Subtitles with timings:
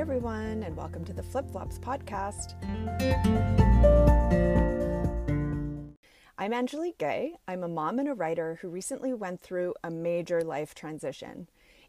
[0.00, 2.54] everyone, and welcome to the Flip Flops podcast.
[6.38, 7.34] I'm Angelique Gay.
[7.46, 11.48] I'm a mom and a writer who recently went through a major life transition.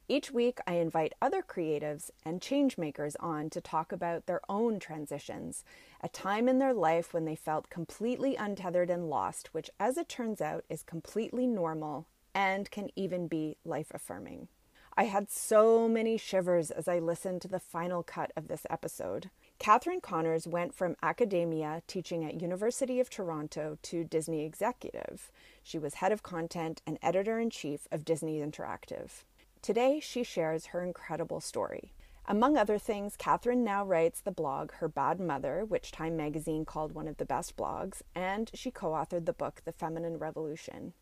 [0.10, 4.78] Each week, I invite other creatives and change makers on to talk about their own
[4.78, 5.64] transitions,
[6.02, 10.10] a time in their life when they felt completely untethered and lost, which, as it
[10.10, 14.50] turns out, is completely normal and can even be life affirming.
[14.98, 19.30] I had so many shivers as I listened to the final cut of this episode.
[19.58, 25.32] Catherine Connors went from academia teaching at University of Toronto to Disney executive.
[25.64, 29.24] She was head of content and editor-in-chief of Disney Interactive.
[29.62, 31.94] Today, she shares her incredible story.
[32.28, 36.92] Among other things, Catherine now writes the blog Her Bad Mother, which Time magazine called
[36.92, 40.94] one of the best blogs, and she co authored the book The Feminine Revolution.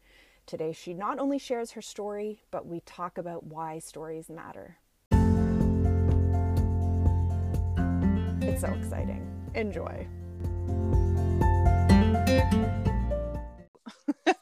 [0.49, 4.77] Today, she not only shares her story, but we talk about why stories matter.
[8.41, 9.23] It's so exciting.
[9.53, 10.07] Enjoy.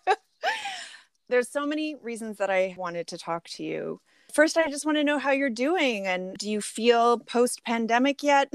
[1.28, 4.00] There's so many reasons that I wanted to talk to you.
[4.32, 8.24] First, I just want to know how you're doing and do you feel post pandemic
[8.24, 8.54] yet?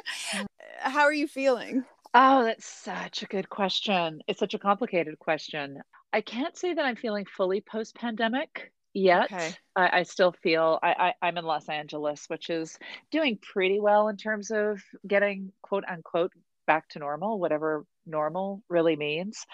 [0.80, 1.84] how are you feeling?
[2.14, 4.20] Oh, that's such a good question.
[4.26, 5.80] It's such a complicated question.
[6.12, 9.24] I can't say that I'm feeling fully post pandemic yet.
[9.26, 9.54] Okay.
[9.76, 12.78] I, I, still feel I, I, am in Los Angeles, which is
[13.10, 16.32] doing pretty well in terms of getting quote unquote
[16.66, 19.44] back to normal, whatever normal really means.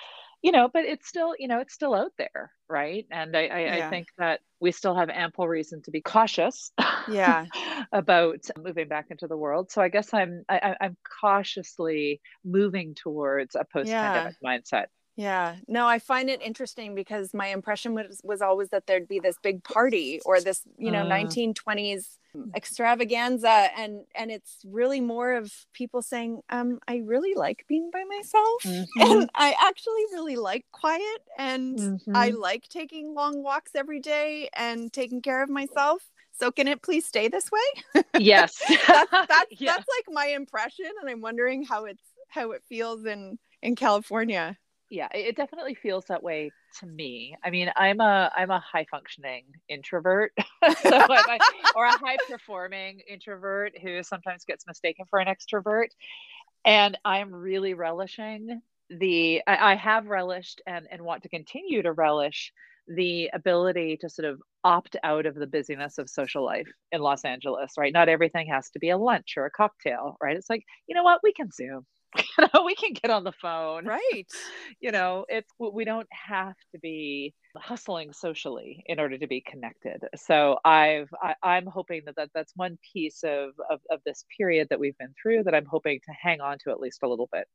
[0.45, 3.07] You know, but it's still, you know, it's still out there, right?
[3.11, 3.87] And I, I, yeah.
[3.87, 6.71] I think that we still have ample reason to be cautious.
[7.11, 7.47] Yeah.
[7.93, 9.71] about moving back into the world.
[9.71, 14.59] So I guess I'm I, I'm cautiously moving towards a post-pandemic yeah.
[14.59, 14.87] mindset.
[15.17, 15.57] Yeah.
[15.67, 19.37] No, I find it interesting because my impression was was always that there'd be this
[19.43, 21.11] big party or this, you know, uh.
[21.11, 22.19] 1920s
[22.57, 28.05] extravaganza and and it's really more of people saying um I really like being by
[28.05, 29.01] myself mm-hmm.
[29.01, 32.17] and I actually really like quiet and mm-hmm.
[32.17, 36.03] I like taking long walks every day and taking care of myself.
[36.33, 38.03] So can it please stay this way?
[38.19, 38.53] Yes.
[38.69, 39.73] that's that's, yeah.
[39.73, 44.57] that's like my impression and I'm wondering how it's how it feels in in California
[44.95, 48.87] yeah it definitely feels that way to me i mean i'm a i'm a high
[48.89, 50.33] functioning introvert
[50.83, 51.07] so
[51.75, 55.89] or a high performing introvert who sometimes gets mistaken for an extrovert
[56.65, 61.93] and i'm really relishing the I, I have relished and and want to continue to
[61.93, 62.53] relish
[62.87, 67.25] the ability to sort of opt out of the busyness of social life in Los
[67.25, 67.95] Angeles, right?
[67.95, 70.37] Not everything has to be a lunch or a cocktail, right?
[70.37, 71.87] It's like, you know what, we can Zoom.
[72.39, 73.87] you know we can get on the phone.
[73.87, 74.27] Right.
[74.81, 80.03] You know it's we don't have to be hustling socially in order to be connected.
[80.17, 84.27] So i've I, i am hoping that, that that's one piece of, of of this
[84.37, 87.09] period that we've been through that i'm hoping to hang on to at least a
[87.09, 87.47] little bit.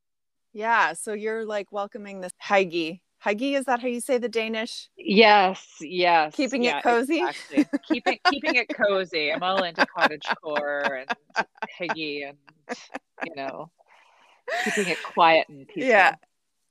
[0.53, 3.01] Yeah so you're like welcoming this hygge.
[3.23, 4.89] Hygge is that how you say the danish?
[4.97, 6.35] Yes yes.
[6.35, 7.19] Keeping yeah, it cozy?
[7.19, 7.65] exactly.
[7.87, 9.31] keeping keeping it cozy.
[9.31, 11.47] I'm all into cottage core and
[11.79, 12.37] hygge and
[13.25, 13.69] you know
[14.63, 15.89] keeping it quiet and peaceful.
[15.89, 16.15] Yeah,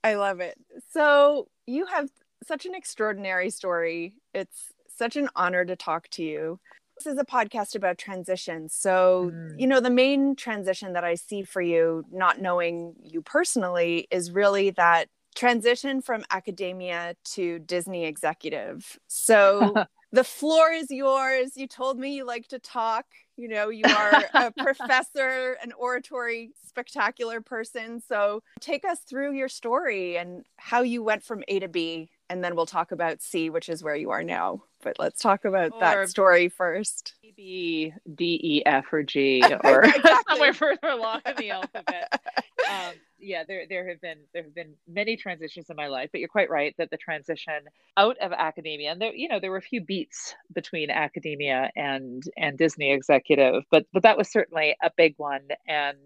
[0.03, 0.57] I love it.
[0.91, 2.09] So you have
[2.43, 4.15] such an extraordinary story.
[4.33, 6.59] It's such an honor to talk to you.
[6.97, 8.67] This is a podcast about transition.
[8.67, 9.59] So, mm.
[9.59, 14.31] you know, the main transition that I see for you, not knowing you personally, is
[14.31, 18.99] really that transition from academia to Disney executive.
[19.07, 19.73] So,
[20.11, 21.51] the floor is yours.
[21.55, 23.05] You told me you like to talk.
[23.37, 28.01] You know, you are a professor, an oratory spectacular person.
[28.01, 32.09] So take us through your story and how you went from A to B.
[32.29, 34.63] And then we'll talk about C, which is where you are now.
[34.83, 37.15] But let's talk about or that story first.
[37.23, 39.85] Maybe D, E, F, or G, or
[40.29, 42.21] somewhere further along in the alphabet.
[42.69, 46.19] Um, yeah, there there have been there have been many transitions in my life, but
[46.19, 47.61] you're quite right that the transition
[47.97, 52.23] out of academia and there you know there were a few beats between academia and
[52.37, 55.97] and Disney executive, but but that was certainly a big one and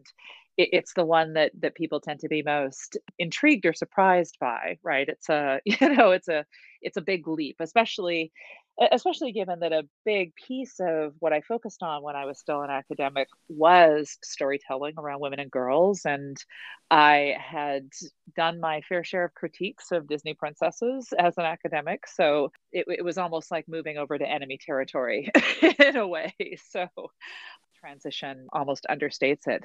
[0.57, 4.77] it, it's the one that that people tend to be most intrigued or surprised by,
[4.83, 5.07] right?
[5.07, 6.45] It's a you know it's a
[6.81, 8.31] it's a big leap, especially
[8.91, 12.61] especially given that a big piece of what I focused on when I was still
[12.63, 16.01] an academic was storytelling around women and girls.
[16.05, 16.37] And
[16.89, 17.89] I had
[18.35, 22.07] done my fair share of critiques of Disney princesses as an academic.
[22.07, 25.29] So it, it was almost like moving over to enemy territory
[25.79, 26.33] in a way.
[26.69, 26.87] So
[27.79, 29.63] transition almost understates it.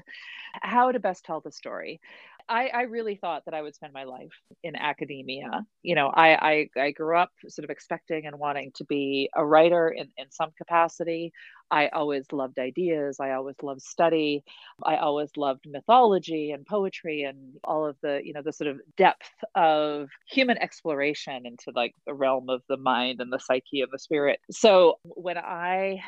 [0.61, 2.01] How to best tell the story.
[2.49, 5.67] I, I really thought that I would spend my life in academia.
[5.83, 9.45] You know, I, I, I grew up sort of expecting and wanting to be a
[9.45, 11.33] writer in, in some capacity.
[11.71, 13.19] I always loved ideas.
[13.21, 14.45] I always loved study.
[14.85, 18.81] I always loved mythology and poetry and all of the, you know, the sort of
[18.97, 23.91] depth of human exploration into like the realm of the mind and the psyche and
[23.93, 24.41] the spirit.
[24.51, 26.01] So when I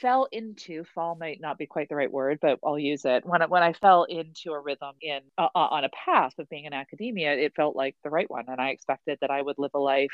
[0.00, 3.40] fell into fall might not be quite the right word but i'll use it when,
[3.48, 7.32] when i fell into a rhythm in uh, on a path of being in academia
[7.32, 10.12] it felt like the right one and i expected that i would live a life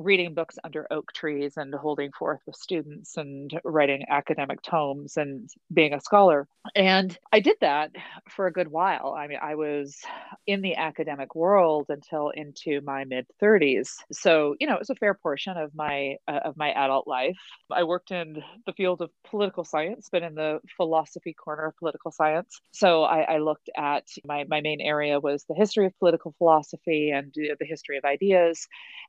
[0.00, 5.50] reading books under oak trees and holding forth with students and writing academic tomes and
[5.72, 6.48] being a scholar.
[6.74, 7.90] And I did that
[8.28, 9.14] for a good while.
[9.16, 9.98] I mean, I was
[10.46, 13.90] in the academic world until into my mid 30s.
[14.10, 17.38] So, you know, it was a fair portion of my uh, of my adult life.
[17.70, 22.10] I worked in the field of political science, but in the philosophy corner of political
[22.10, 22.60] science.
[22.72, 27.10] So I, I looked at my, my main area was the history of political philosophy
[27.10, 28.66] and the history of ideas.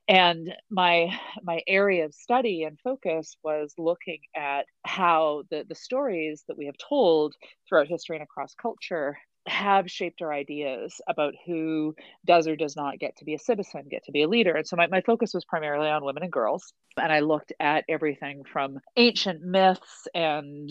[0.08, 5.76] And my my my area of study and focus was looking at how the, the
[5.76, 7.36] stories that we have told
[7.68, 11.94] throughout history and across culture have shaped our ideas about who
[12.24, 14.54] does or does not get to be a citizen, get to be a leader.
[14.54, 16.72] And so my, my focus was primarily on women and girls.
[16.96, 20.70] And I looked at everything from ancient myths and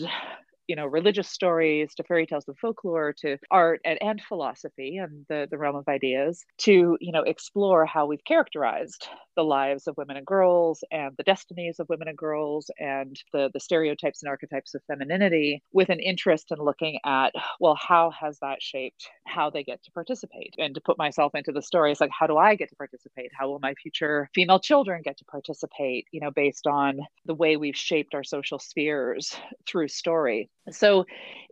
[0.72, 5.26] you know religious stories to fairy tales and folklore to art and, and philosophy and
[5.28, 9.94] the, the realm of ideas to you know explore how we've characterized the lives of
[9.98, 14.30] women and girls and the destinies of women and girls and the, the stereotypes and
[14.30, 19.50] archetypes of femininity with an interest in looking at well how has that shaped how
[19.50, 20.54] they get to participate?
[20.58, 23.30] And to put myself into the story, stories like how do i get to participate?
[23.38, 27.58] How will my future female children get to participate you know based on the way
[27.58, 29.36] we've shaped our social spheres
[29.66, 31.04] through story so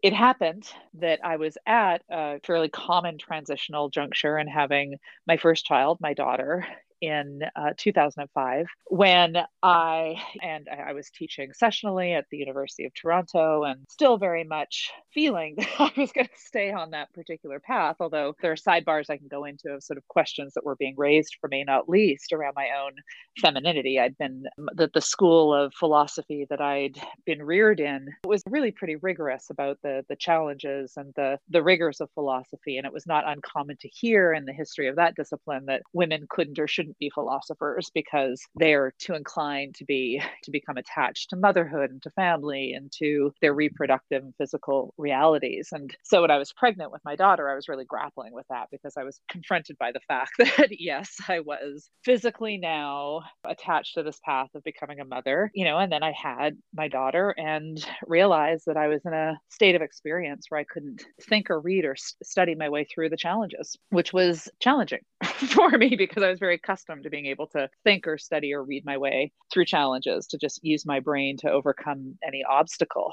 [0.02, 5.64] it happened that I was at a fairly common transitional juncture and having my first
[5.64, 6.66] child, my daughter,
[7.00, 13.64] in uh, 2005 when I and I was teaching sessionally at the University of Toronto
[13.64, 17.97] and still very much feeling that I was going to stay on that particular path.
[18.00, 20.94] Although there are sidebars I can go into of sort of questions that were being
[20.97, 22.93] raised for me, not least around my own
[23.41, 23.99] femininity.
[23.99, 24.44] I'd been
[24.75, 29.79] the, the school of philosophy that I'd been reared in was really pretty rigorous about
[29.82, 33.88] the the challenges and the the rigors of philosophy, and it was not uncommon to
[33.88, 38.42] hear in the history of that discipline that women couldn't or shouldn't be philosophers because
[38.56, 43.32] they're too inclined to be to become attached to motherhood and to family and to
[43.40, 45.69] their reproductive and physical realities.
[45.72, 48.69] And so when I was pregnant with my daughter, I was really grappling with that
[48.70, 54.02] because I was confronted by the fact that yes, I was physically now attached to
[54.02, 57.84] this path of becoming a mother, you know, and then I had my daughter and
[58.06, 61.84] realized that I was in a state of experience where I couldn't think or read
[61.84, 66.38] or study my way through the challenges, which was challenging for me because I was
[66.38, 69.65] very accustomed accustomed to being able to think or study or read my way through
[69.65, 73.12] challenges, to just use my brain to overcome any obstacle.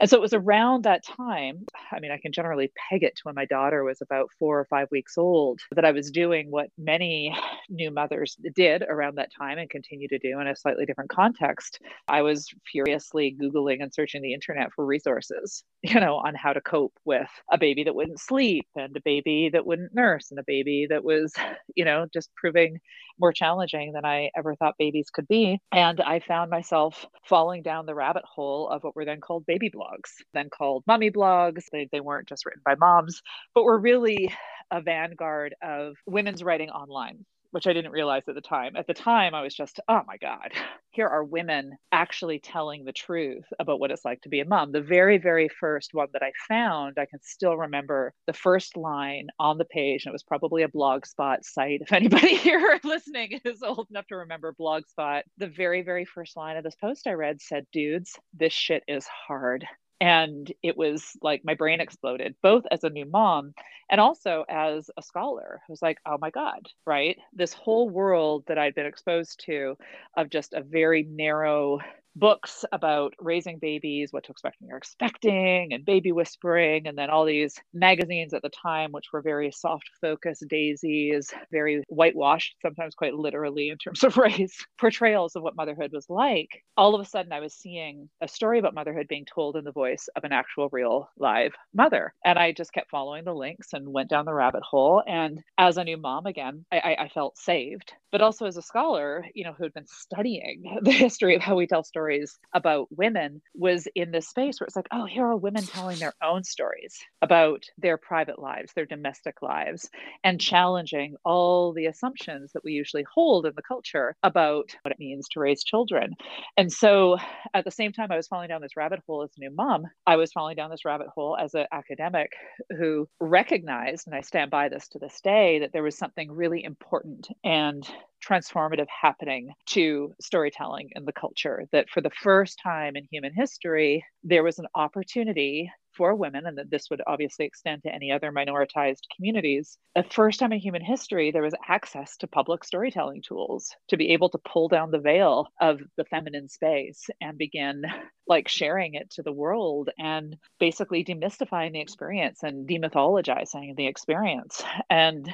[0.00, 3.22] And so it was around that time, I mean, I can generally peg it to
[3.24, 6.68] when my daughter was about four or five weeks old, that I was doing what
[6.78, 7.36] many
[7.68, 11.80] new mothers did around that time and continue to do in a slightly different context.
[12.06, 16.60] I was furiously Googling and searching the internet for resources, you know, on how to
[16.60, 20.44] cope with a baby that wouldn't sleep and a baby that wouldn't nurse and a
[20.46, 21.32] baby that was,
[21.74, 22.78] you know, just proving
[23.20, 25.60] more challenging than I ever thought babies could be.
[25.72, 29.67] And I found myself falling down the rabbit hole of what were then called baby
[29.70, 31.64] blogs, then called mommy blogs.
[31.72, 33.22] They, they weren't just written by moms,
[33.54, 34.32] but were really
[34.70, 38.76] a vanguard of women's writing online which I didn't realize at the time.
[38.76, 40.52] At the time, I was just, oh my God,
[40.90, 44.72] here are women actually telling the truth about what it's like to be a mom.
[44.72, 49.28] The very, very first one that I found, I can still remember the first line
[49.38, 51.82] on the page, and it was probably a Blogspot site.
[51.88, 56.56] If anybody here listening is old enough to remember Blogspot, the very, very first line
[56.56, 59.66] of this post I read said, Dudes, this shit is hard
[60.00, 63.54] and it was like my brain exploded both as a new mom
[63.90, 67.18] and also as a scholar was like oh my god right?
[67.32, 69.76] This whole world that i'd been exposed to
[70.16, 71.80] of just a very narrow
[72.18, 77.10] books about raising babies, what to expect when you're expecting, and baby whispering, and then
[77.10, 82.94] all these magazines at the time, which were very soft focus daisies, very whitewashed, sometimes
[82.94, 86.64] quite literally in terms of race, portrayals of what motherhood was like.
[86.76, 89.72] All of a sudden, I was seeing a story about motherhood being told in the
[89.72, 92.14] voice of an actual, real, live mother.
[92.24, 95.02] And I just kept following the links and went down the rabbit hole.
[95.06, 97.92] And as a new mom, again, I, I felt saved.
[98.10, 101.56] But also as a scholar, you know, who had been studying the history of how
[101.56, 105.26] we tell stories stories about women was in this space where it's like, oh, here
[105.26, 109.90] are women telling their own stories about their private lives, their domestic lives,
[110.24, 114.98] and challenging all the assumptions that we usually hold in the culture about what it
[114.98, 116.14] means to raise children.
[116.56, 117.18] And so
[117.52, 119.84] at the same time I was falling down this rabbit hole as a new mom,
[120.06, 122.32] I was falling down this rabbit hole as an academic
[122.78, 126.64] who recognized, and I stand by this to this day, that there was something really
[126.64, 127.86] important and
[128.26, 131.64] transformative happening to storytelling in the culture.
[131.72, 136.56] That for the first time in human history, there was an opportunity for women, and
[136.56, 139.76] that this would obviously extend to any other minoritized communities.
[139.96, 144.12] The first time in human history, there was access to public storytelling tools to be
[144.12, 147.82] able to pull down the veil of the feminine space and begin
[148.28, 154.62] like sharing it to the world and basically demystifying the experience and demythologizing the experience.
[154.88, 155.28] And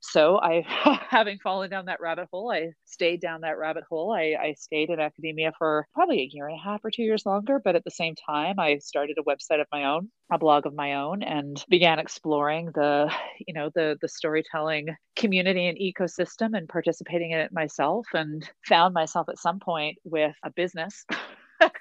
[0.00, 0.64] so I,
[1.08, 4.12] having fallen down that rabbit hole, I stayed down that rabbit hole.
[4.12, 7.26] I, I stayed in academia for probably a year and a half or two years
[7.26, 7.60] longer.
[7.62, 10.74] But at the same time, I started a website of my own, a blog of
[10.74, 13.12] my own, and began exploring the,
[13.46, 14.86] you know, the the storytelling
[15.16, 18.06] community and ecosystem and participating in it myself.
[18.14, 21.04] And found myself at some point with a business.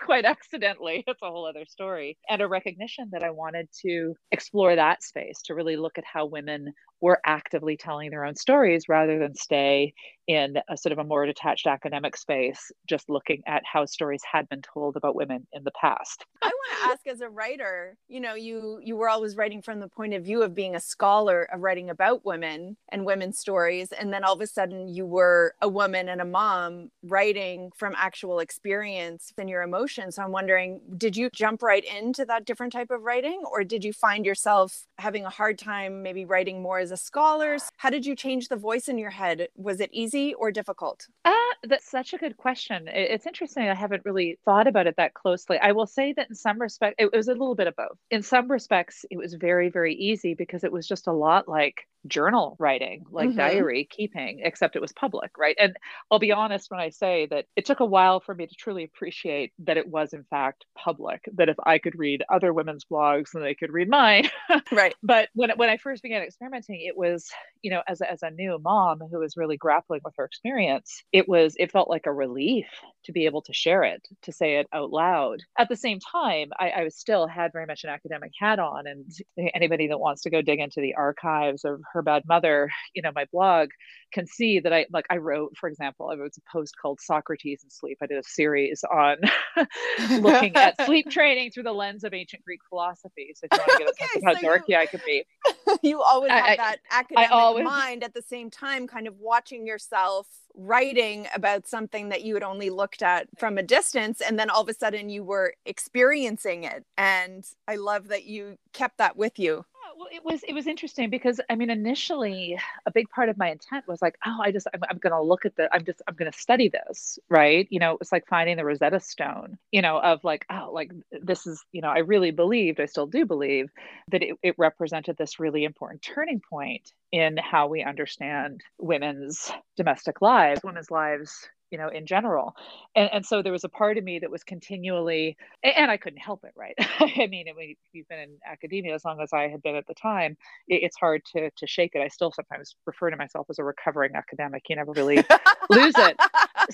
[0.08, 1.04] quite accidentally.
[1.06, 2.18] It's a whole other story.
[2.30, 6.26] And a recognition that I wanted to explore that space to really look at how
[6.26, 9.94] women were actively telling their own stories rather than stay
[10.28, 14.48] in a sort of a more detached academic space, just looking at how stories had
[14.50, 16.26] been told about women in the past.
[16.42, 19.80] I want to ask as a writer, you know, you you were always writing from
[19.80, 23.94] the point of view of being a scholar of writing about women and women's stories.
[23.94, 27.94] And then all of a sudden you were a woman and a mom writing from
[27.96, 30.16] actual experience and your emotions.
[30.16, 33.44] So I'm wondering, did you jump right into that different type of writing?
[33.50, 37.58] Or did you find yourself having a hard time maybe writing more as a scholar?
[37.76, 39.50] How did you change the voice in your head?
[39.58, 41.08] Was it easy or difficult?
[41.26, 42.88] Uh, that's such a good question.
[42.88, 43.68] It's interesting.
[43.68, 45.58] I haven't really thought about it that closely.
[45.58, 47.98] I will say that in some respects, it was a little bit of both.
[48.10, 51.88] In some respects, it was very, very easy because it was just a lot like
[52.08, 53.38] journal writing, like mm-hmm.
[53.38, 55.56] diary keeping, except it was public, right?
[55.60, 55.76] And
[56.12, 58.84] I'll be honest when I say that it took a while for me to truly
[58.84, 63.32] appreciate that it was, in fact, public, that if I could read other women's blogs,
[63.34, 64.30] then they could read mine.
[64.72, 64.96] right.
[65.04, 67.30] But when, when I first began experimenting, it was,
[67.62, 71.04] you know, as a, as a new mom who was really grappling with her experience,
[71.12, 72.68] it was, it felt like a relief
[73.06, 75.40] to be able to share it, to say it out loud.
[75.58, 78.86] At the same time, I, I was still had very much an academic hat on,
[78.86, 79.10] and
[79.54, 83.12] anybody that wants to go dig into the archives of her bad mother, you know,
[83.14, 83.70] my blog
[84.14, 87.62] can see that I like I wrote, for example, I wrote a post called Socrates
[87.64, 87.98] and Sleep.
[88.02, 89.18] I did a series on
[90.22, 93.34] looking at sleep training through the lens of ancient Greek philosophy.
[93.36, 95.04] So if you want to get a okay, sense of how dorky you, I could
[95.06, 95.26] be.
[95.82, 99.68] You always I, have that academic always, mind at the same time, kind of watching
[99.68, 100.28] yourself
[100.58, 104.62] writing about something that you had only looked at from a distance and then all
[104.62, 109.38] of a sudden you were experiencing it and i love that you kept that with
[109.38, 109.64] you
[109.98, 113.50] well it was it was interesting because i mean initially a big part of my
[113.50, 116.16] intent was like oh i just i'm, I'm to look at the i'm just i'm
[116.16, 117.68] to study this right?
[117.70, 120.92] You know it was like finding the rosetta stone you know of like oh like
[121.12, 123.70] this is you know i really believed i still do believe
[124.10, 130.22] that it, it represented this really important turning point in how we understand women's domestic
[130.22, 132.56] lives women's lives you know in general.
[132.96, 136.20] And and so there was a part of me that was continually and i couldn't
[136.20, 136.76] help it right?
[136.80, 139.94] I mean if you've been in academia as long as i had been at the
[139.94, 142.02] time it's hard to to shake it.
[142.02, 144.64] I still sometimes refer to myself as a recovering academic.
[144.70, 145.18] You never really
[145.70, 146.18] lose it.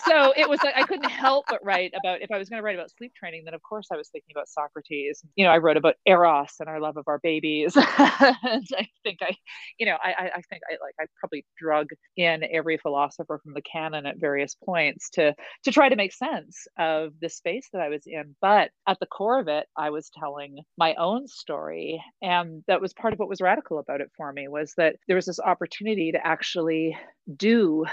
[0.08, 2.64] So it was like i couldn't help but write about if i was going to
[2.64, 5.24] write about sleep training then of course i was thinking about socrates.
[5.36, 7.76] You know i wrote about eros and our love of our babies.
[7.78, 9.36] And i think i
[9.78, 13.62] you know i i think i like i probably drug in every philosopher from the
[13.62, 17.82] canon at various points points to to try to make sense of the space that
[17.82, 18.36] I was in.
[18.42, 22.94] But at the core of it, I was telling my own story, and that was
[22.94, 26.12] part of what was radical about it for me was that there was this opportunity
[26.12, 26.98] to actually
[27.36, 27.86] do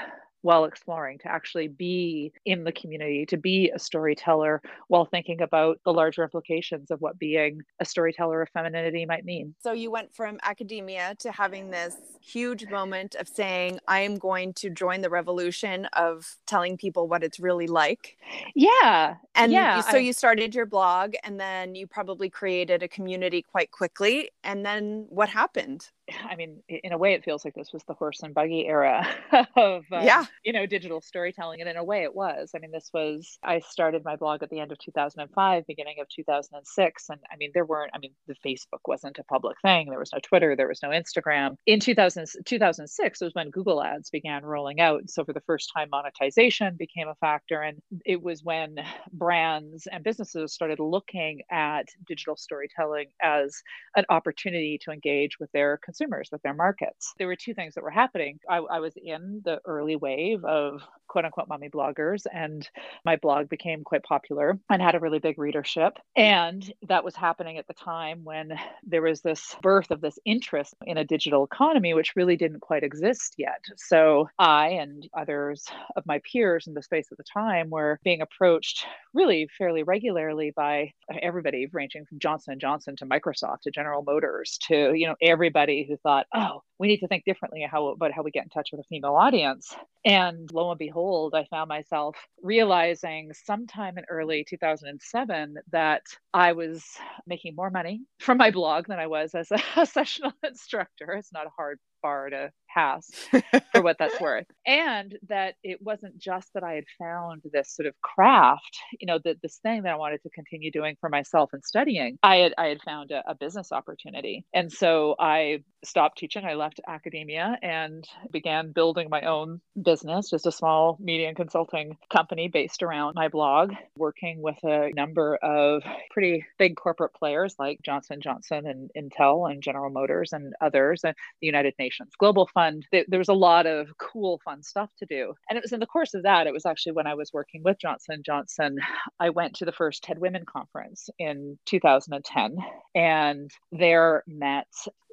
[0.43, 5.79] while exploring, to actually be in the community, to be a storyteller while thinking about
[5.85, 9.55] the larger implications of what being a storyteller of femininity might mean.
[9.63, 14.55] So you went from academia to having this huge moment of saying, I am going
[14.55, 18.17] to join the revolution of telling people what it's really like.
[18.55, 19.17] Yeah.
[19.35, 20.01] And yeah, so I...
[20.01, 24.31] you started your blog and then you probably created a community quite quickly.
[24.45, 25.89] And then what happened?
[26.25, 29.07] I mean, in a way, it feels like this was the horse and buggy era
[29.57, 31.61] of, uh, yeah, you know, digital storytelling.
[31.61, 32.53] And in a way, it was.
[32.55, 36.09] I mean, this was, I started my blog at the end of 2005, beginning of
[36.09, 37.07] 2006.
[37.11, 39.89] And I mean, there weren't, I mean, the Facebook wasn't a public thing.
[39.89, 41.57] There was no Twitter, there was no Instagram.
[41.67, 45.09] In 2000, 2006 was when Google ads began rolling out.
[45.09, 47.63] So for the first time, monetization became a factor.
[47.63, 48.77] And it was when
[49.13, 53.63] brands and businesses started looking at digital storytelling as
[53.97, 57.15] an opportunity to engage with their consumers, with their markets.
[57.19, 58.39] There were two things that were happening.
[58.49, 62.69] I, I was in the early wave of quote unquote mommy bloggers, and
[63.05, 65.99] my blog became quite popular and had a really big readership.
[66.17, 68.53] And that was happening at the time when
[68.85, 72.85] there was this birth of this interest in a digital economy, which really didn't quite
[72.85, 73.65] exist yet.
[73.77, 75.67] So I and others
[75.97, 80.53] of my peers in the space at the time were being approached really fairly regularly
[80.55, 85.17] by everybody ranging from Johnson & Johnson to Microsoft to General Motors to, you know,
[85.21, 88.49] everybody who thought, oh, we need to think differently how, about how we get in
[88.49, 89.75] touch with a female audience.
[90.05, 96.85] And lo and behold, I found myself realizing sometime in early 2007 that I was
[97.27, 101.13] making more money from my blog than I was as a, a sessional instructor.
[101.13, 103.11] It's not a hard bar to pass
[103.73, 104.47] for what that's worth.
[104.67, 109.19] And that it wasn't just that I had found this sort of craft, you know,
[109.25, 112.19] that this thing that I wanted to continue doing for myself and studying.
[112.23, 114.45] I had I had found a, a business opportunity.
[114.55, 116.45] And so I stopped teaching.
[116.45, 121.97] I left academia and began building my own business, just a small media and consulting
[122.13, 127.79] company based around my blog, working with a number of pretty big corporate players like
[127.83, 132.60] Johnson Johnson and Intel and General Motors and others and the United Nations Global Fund.
[132.93, 135.35] There was a lot of cool fun stuff to do.
[135.49, 137.63] And it was in the course of that, it was actually when I was working
[137.65, 138.79] with Johnson Johnson,
[139.19, 142.57] I went to the first TED Women conference in 2010
[142.95, 144.67] and there met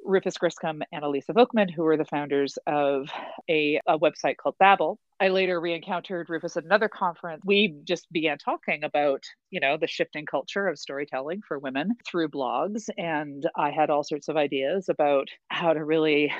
[0.04, 3.08] Rufus Griscom and Alisa Volkman, who were the founders of
[3.50, 4.98] a, a website called Babble.
[5.20, 7.42] I later re-encountered Rufus at another conference.
[7.44, 12.28] We just began talking about, you know, the shifting culture of storytelling for women through
[12.28, 12.88] blogs.
[12.96, 16.32] And I had all sorts of ideas about how to really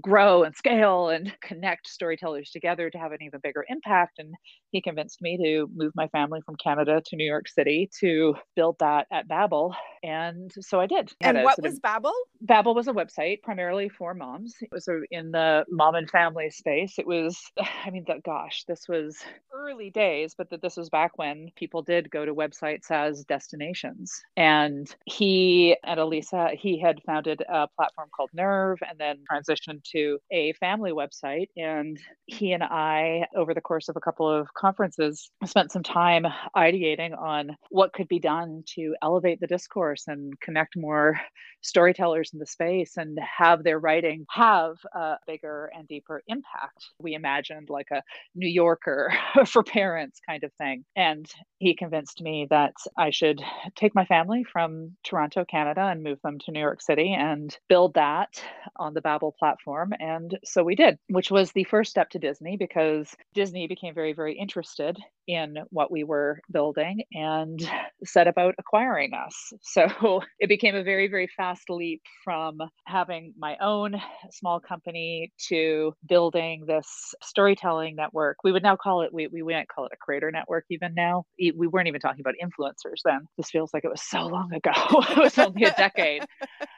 [0.00, 4.18] grow and scale and connect storytellers together to have an even bigger impact.
[4.18, 4.34] And
[4.70, 8.76] he convinced me to move my family from Canada to New York City to build
[8.80, 9.74] that at Babble.
[10.02, 11.12] And so I did.
[11.20, 12.14] And what was Babble?
[12.40, 14.54] Babble was a website primarily for moms.
[14.60, 16.98] It was in the mom and family space.
[16.98, 17.40] It was,
[17.84, 19.16] I mean, the, gosh, this was
[19.54, 24.12] early days, but that this was back when people did go to websites as destinations.
[24.36, 30.18] And he and Alisa, he had founded a platform called Nerve and then transitioned to
[30.30, 31.48] a family website.
[31.56, 36.26] And he and I, over the course of a couple of conferences, spent some time
[36.56, 41.20] ideating on what could be done to elevate the discourse and connect more
[41.62, 46.84] storytellers in the space and have their writing have a bigger and deeper impact.
[46.98, 48.02] We imagined like a
[48.34, 49.12] New Yorker
[49.46, 50.84] for parents kind of thing.
[50.96, 51.26] And
[51.58, 53.40] he convinced me that I should
[53.76, 57.94] take my family from Toronto, Canada, and move them to New York City and build
[57.94, 58.42] that
[58.76, 59.63] on the Babble platform.
[59.98, 64.12] And so we did, which was the first step to Disney because Disney became very,
[64.12, 67.60] very interested in what we were building and
[68.04, 69.52] set about acquiring us.
[69.74, 73.96] So it became a very, very fast leap from having my own
[74.30, 76.86] small company to building this
[77.24, 78.36] storytelling network.
[78.44, 81.24] We would now call it, we, we wouldn't call it a creator network even now.
[81.38, 83.26] We weren't even talking about influencers then.
[83.36, 84.72] This feels like it was so long ago.
[85.10, 86.24] it was only a decade.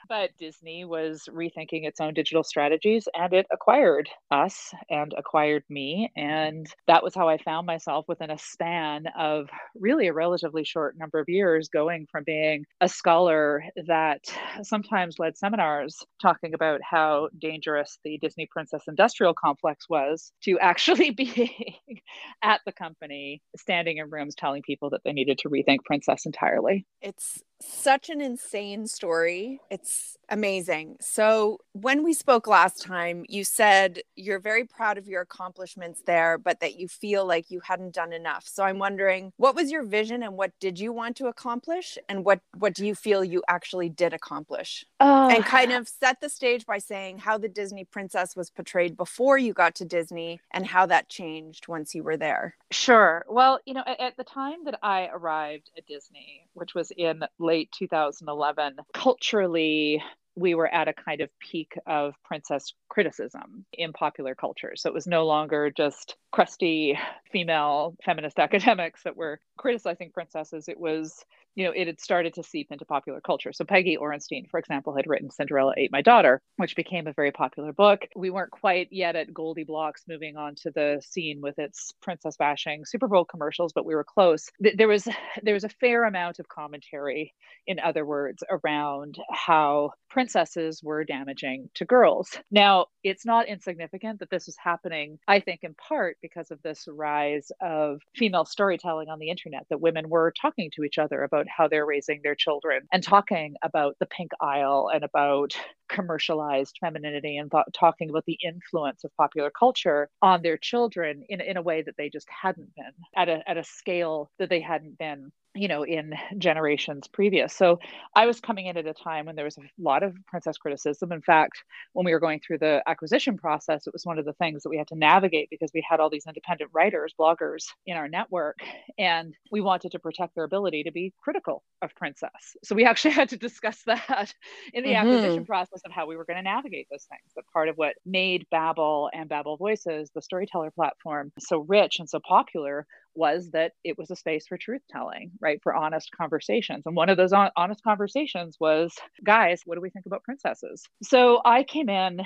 [0.09, 6.13] But Disney was rethinking its own digital strategies and it acquired us and acquired me.
[6.17, 10.97] And that was how I found myself within a span of really a relatively short
[10.99, 14.21] number of years going from being a scholar that
[14.63, 21.11] sometimes led seminars talking about how dangerous the Disney Princess Industrial Complex was to actually
[21.11, 22.01] being
[22.43, 26.87] at the company, standing in rooms telling people that they needed to rethink Princess entirely.
[27.01, 29.61] It's such an insane story.
[29.71, 30.97] It's amazing.
[31.01, 36.39] So, when we spoke last time, you said you're very proud of your accomplishments there,
[36.39, 38.47] but that you feel like you hadn't done enough.
[38.47, 41.99] So, I'm wondering what was your vision and what did you want to accomplish?
[42.09, 44.85] And what, what do you feel you actually did accomplish?
[45.01, 48.97] Uh, and kind of set the stage by saying how the Disney princess was portrayed
[48.97, 52.57] before you got to Disney and how that changed once you were there.
[52.71, 53.25] Sure.
[53.29, 57.23] Well, you know, at, at the time that I arrived at Disney, which was in
[57.39, 60.03] late 2011, culturally,
[60.37, 64.75] we were at a kind of peak of princess criticism in popular culture.
[64.77, 66.99] So it was no longer just crusty
[67.33, 70.69] female feminist academics that were criticizing princesses.
[70.69, 71.25] It was
[71.57, 73.53] you know, it had started to seep into popular culture.
[73.53, 77.33] So Peggy Orenstein, for example, had written Cinderella Ate My Daughter, which became a very
[77.33, 78.03] popular book.
[78.15, 82.85] We weren't quite yet at GoldieBlox moving on to the scene with its princess bashing
[82.85, 84.51] Super Bowl commercials, but we were close.
[84.61, 85.09] There was
[85.43, 87.33] there was a fair amount of commentary,
[87.67, 89.93] in other words, around how
[90.27, 92.37] princesses were damaging to girls.
[92.51, 96.89] Now, it's not insignificant that this was happening, I think, in part because of this
[96.89, 101.47] rise of female storytelling on the internet, that women were talking to each other about
[101.49, 105.57] how they're raising their children and talking about the pink aisle and about
[105.89, 111.41] commercialized femininity and th- talking about the influence of popular culture on their children in,
[111.41, 114.61] in a way that they just hadn't been at a, at a scale that they
[114.61, 117.55] hadn't been you know in generations previous.
[117.55, 117.79] So
[118.15, 121.13] i was coming in at a time when there was a lot of princess criticism.
[121.13, 124.33] In fact when we were going through the acquisition process it was one of the
[124.35, 127.97] things that we had to navigate because we had all these independent writers bloggers in
[127.97, 128.59] our network
[128.99, 132.57] and we wanted to protect their ability to be critical of princess.
[132.65, 134.35] So we actually had to discuss that
[134.73, 135.07] in the mm-hmm.
[135.07, 137.33] acquisition process of how we were going to navigate those things.
[137.35, 142.09] But part of what made Babble and Babble voices the storyteller platform so rich and
[142.09, 142.87] so popular
[143.17, 145.61] was that it was a space for truth telling, right?
[145.63, 146.83] For honest conversations.
[146.87, 150.85] And one of those honest conversations was, guys, what do we think about princesses?
[151.03, 152.21] So I came in,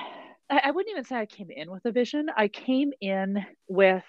[0.51, 2.27] I wouldn't even say I came in with a vision.
[2.37, 4.05] I came in with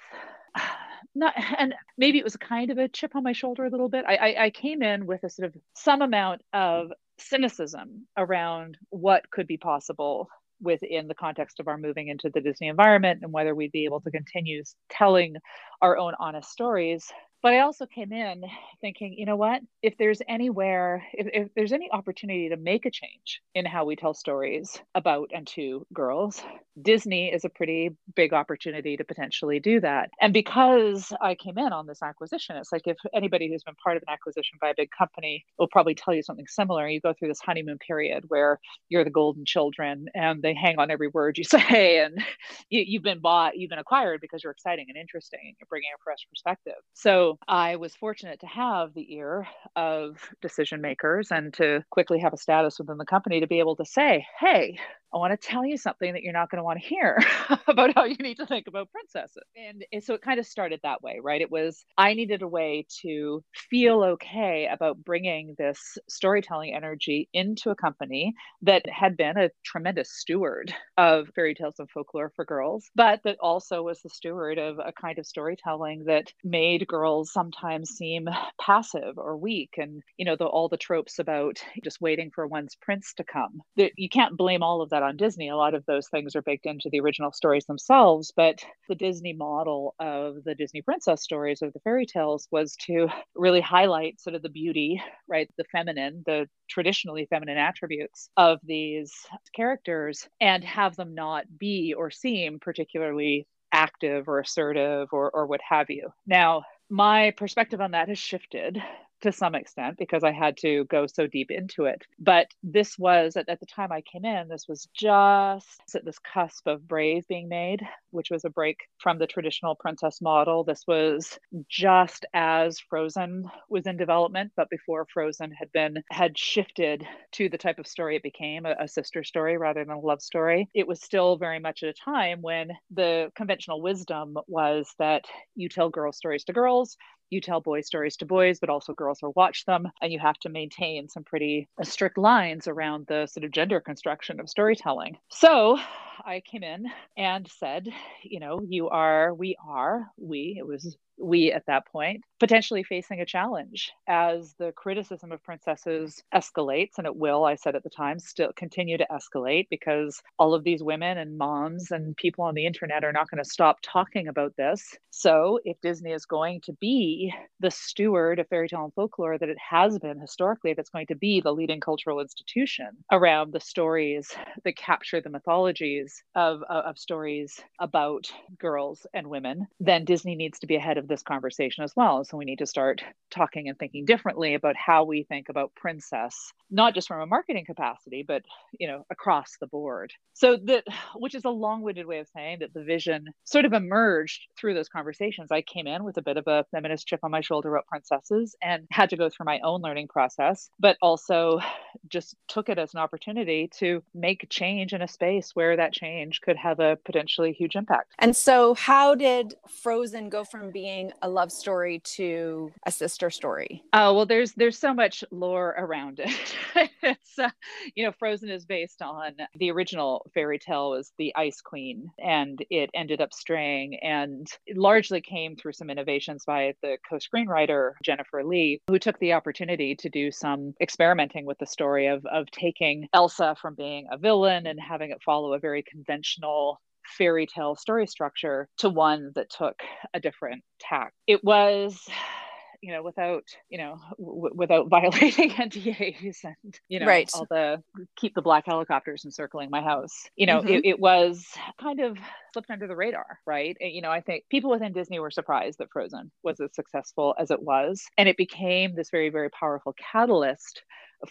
[1.15, 4.05] not and maybe it was kind of a chip on my shoulder a little bit
[4.07, 9.29] I, I, I came in with a sort of some amount of cynicism around what
[9.29, 10.29] could be possible
[10.61, 14.01] within the context of our moving into the Disney environment and whether we'd be able
[14.01, 15.35] to continue telling
[15.81, 18.43] our own honest stories but I also came in
[18.81, 19.61] thinking, you know what?
[19.81, 23.95] If there's anywhere, if, if, there's any opportunity to make a change in how we
[23.95, 26.43] tell stories about and to girls,
[26.81, 30.09] Disney is a pretty big opportunity to potentially do that.
[30.21, 33.97] And because I came in on this acquisition, it's like if anybody who's been part
[33.97, 36.87] of an acquisition by a big company will probably tell you something similar.
[36.87, 40.91] You go through this honeymoon period where you're the golden children and they hang on
[40.91, 42.23] every word you say, and
[42.69, 45.89] you, you've been bought, you've been acquired because you're exciting and interesting and you're bringing
[45.95, 46.81] a fresh perspective.
[46.93, 52.33] So I was fortunate to have the ear of decision makers and to quickly have
[52.33, 54.77] a status within the company to be able to say, hey,
[55.13, 57.19] I want to tell you something that you're not going to want to hear
[57.67, 59.43] about how you need to think about princesses.
[59.55, 61.41] And, so it kind of started that way, right?
[61.41, 67.69] It was, I needed a way to feel okay about bringing this storytelling energy into
[67.69, 72.89] a company that had been a tremendous steward of fairy tales and folklore for girls,
[72.95, 77.89] but that also was the steward of a kind of storytelling that made girls sometimes
[77.91, 78.27] seem
[78.59, 79.75] passive or weak.
[79.77, 83.61] And, you know, the, all the tropes about just waiting for one's prince to come.
[83.77, 85.49] That you can't blame all of that on Disney.
[85.49, 89.33] A lot of those things are baked into the original stories themselves, but the Disney
[89.33, 94.35] model of the Disney princess stories of the fairy tales was to really highlight sort
[94.35, 95.49] of the beauty, right?
[95.57, 99.13] The feminine, the traditionally feminine attributes of these
[99.55, 105.61] characters and have them not be or seem particularly active or assertive or, or what
[105.67, 106.09] have you.
[106.25, 108.81] Now, my perspective on that has shifted
[109.21, 112.03] to some extent because I had to go so deep into it.
[112.19, 116.19] But this was at, at, the time I came in, this was just at this
[116.19, 117.81] cusp of Brave being made,
[118.11, 120.63] which was a break from the traditional princess model.
[120.63, 121.37] This was
[121.69, 127.57] just as Frozen was in development, but before Frozen had been had shifted to the
[127.57, 130.69] type of story it became, a, a sister story rather than a love story.
[130.73, 135.69] It was still very much at a time when the conventional wisdom was that you
[135.69, 136.97] tell girl stories to girls,
[137.31, 139.89] you tell boy stories to boys, but also girls will watch them.
[140.01, 143.79] And you have to maintain some pretty uh, strict lines around the sort of gender
[143.79, 145.17] construction of storytelling.
[145.29, 145.79] So
[146.23, 146.85] I came in
[147.17, 147.87] and said,
[148.23, 153.21] you know, you are, we are, we, it was we at that point potentially facing
[153.21, 157.89] a challenge as the criticism of princesses escalates and it will i said at the
[157.89, 162.55] time still continue to escalate because all of these women and moms and people on
[162.55, 164.95] the internet are not going to stop talking about this.
[165.09, 169.49] So if disney is going to be the steward of fairy tale and folklore that
[169.49, 173.59] it has been historically if it's going to be the leading cultural institution around the
[173.59, 180.35] stories that capture the mythologies of, of, of stories about girls and women then disney
[180.35, 182.23] needs to be ahead of this conversation as well.
[182.23, 186.51] So we need to start talking and thinking differently about how we think about princess,
[186.69, 188.43] not just from a marketing capacity, but
[188.79, 190.13] you know, across the board.
[190.33, 190.83] So that
[191.15, 194.89] which is a long-winded way of saying that the vision sort of emerged through those
[194.89, 195.51] conversations.
[195.51, 198.55] I came in with a bit of a feminist chip on my shoulder about princesses
[198.61, 201.59] and had to go through my own learning process, but also
[202.07, 206.41] just took it as an opportunity to make change in a space where that change
[206.41, 208.13] could have a potentially huge impact.
[208.19, 210.90] And so, how did Frozen go from being
[211.21, 213.83] a love story to a sister story?
[213.93, 216.55] Oh well, there's there's so much lore around it.
[217.03, 217.49] it's uh,
[217.95, 222.63] you know, Frozen is based on the original fairy tale was the Ice Queen, and
[222.69, 228.81] it ended up straying, and largely came through some innovations by the co-screenwriter Jennifer Lee,
[228.87, 233.55] who took the opportunity to do some experimenting with the story of of taking Elsa
[233.61, 236.79] from being a villain and having it follow a very conventional
[237.17, 239.75] fairy tale story structure to one that took
[240.13, 241.13] a different tack.
[241.27, 242.07] It was
[242.81, 247.29] you know without you know w- without violating NDAs and you know right.
[247.33, 247.81] all the
[248.17, 250.69] keep the black helicopters encircling my house you know mm-hmm.
[250.69, 251.45] it, it was
[251.79, 252.17] kind of
[252.53, 255.91] slipped under the radar right you know I think people within Disney were surprised that
[255.93, 260.81] Frozen was as successful as it was and it became this very very powerful catalyst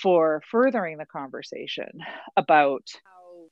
[0.00, 1.90] for furthering the conversation
[2.36, 2.86] about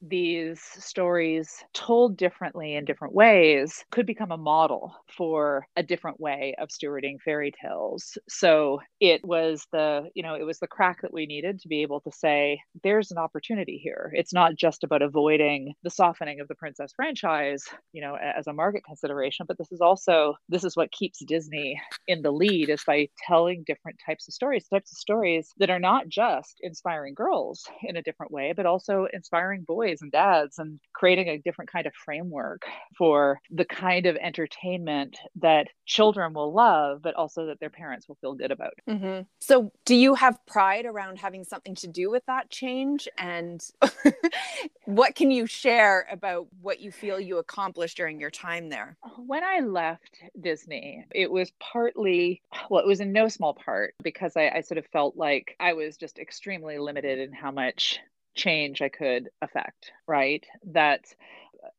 [0.00, 6.54] these stories told differently in different ways could become a model for a different way
[6.58, 8.16] of stewarding fairy tales.
[8.28, 11.82] So it was the, you know, it was the crack that we needed to be
[11.82, 14.12] able to say, there's an opportunity here.
[14.14, 18.52] It's not just about avoiding the softening of the princess franchise, you know, as a
[18.52, 22.82] market consideration, but this is also, this is what keeps Disney in the lead is
[22.86, 27.66] by telling different types of stories, types of stories that are not just inspiring girls
[27.82, 31.70] in a different way, but also inspiring boys boys and dads and creating a different
[31.70, 32.62] kind of framework
[32.96, 38.16] for the kind of entertainment that children will love, but also that their parents will
[38.20, 38.74] feel good about.
[38.88, 39.22] Mm-hmm.
[39.40, 43.08] So, do you have pride around having something to do with that change?
[43.18, 43.64] And
[44.84, 48.96] what can you share about what you feel you accomplished during your time there?
[49.16, 54.36] When I left Disney, it was partly, well, it was in no small part because
[54.36, 58.00] I, I sort of felt like I was just extremely limited in how much
[58.38, 60.44] change I could affect, right?
[60.72, 61.02] That,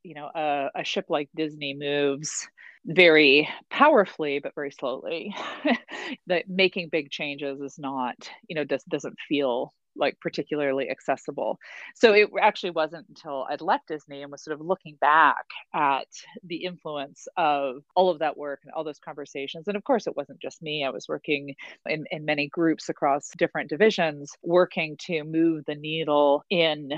[0.04, 2.48] you know, a, a ship like Disney moves
[2.86, 5.36] very powerfully but very slowly
[6.28, 8.16] that making big changes is not
[8.48, 11.60] you know just doesn't feel like particularly accessible.
[11.96, 16.08] So it actually wasn't until I'd left Disney and was sort of looking back at
[16.44, 19.68] the influence of all of that work and all those conversations.
[19.68, 20.84] And of course, it wasn't just me.
[20.86, 26.44] I was working in, in many groups across different divisions, working to move the needle
[26.50, 26.92] in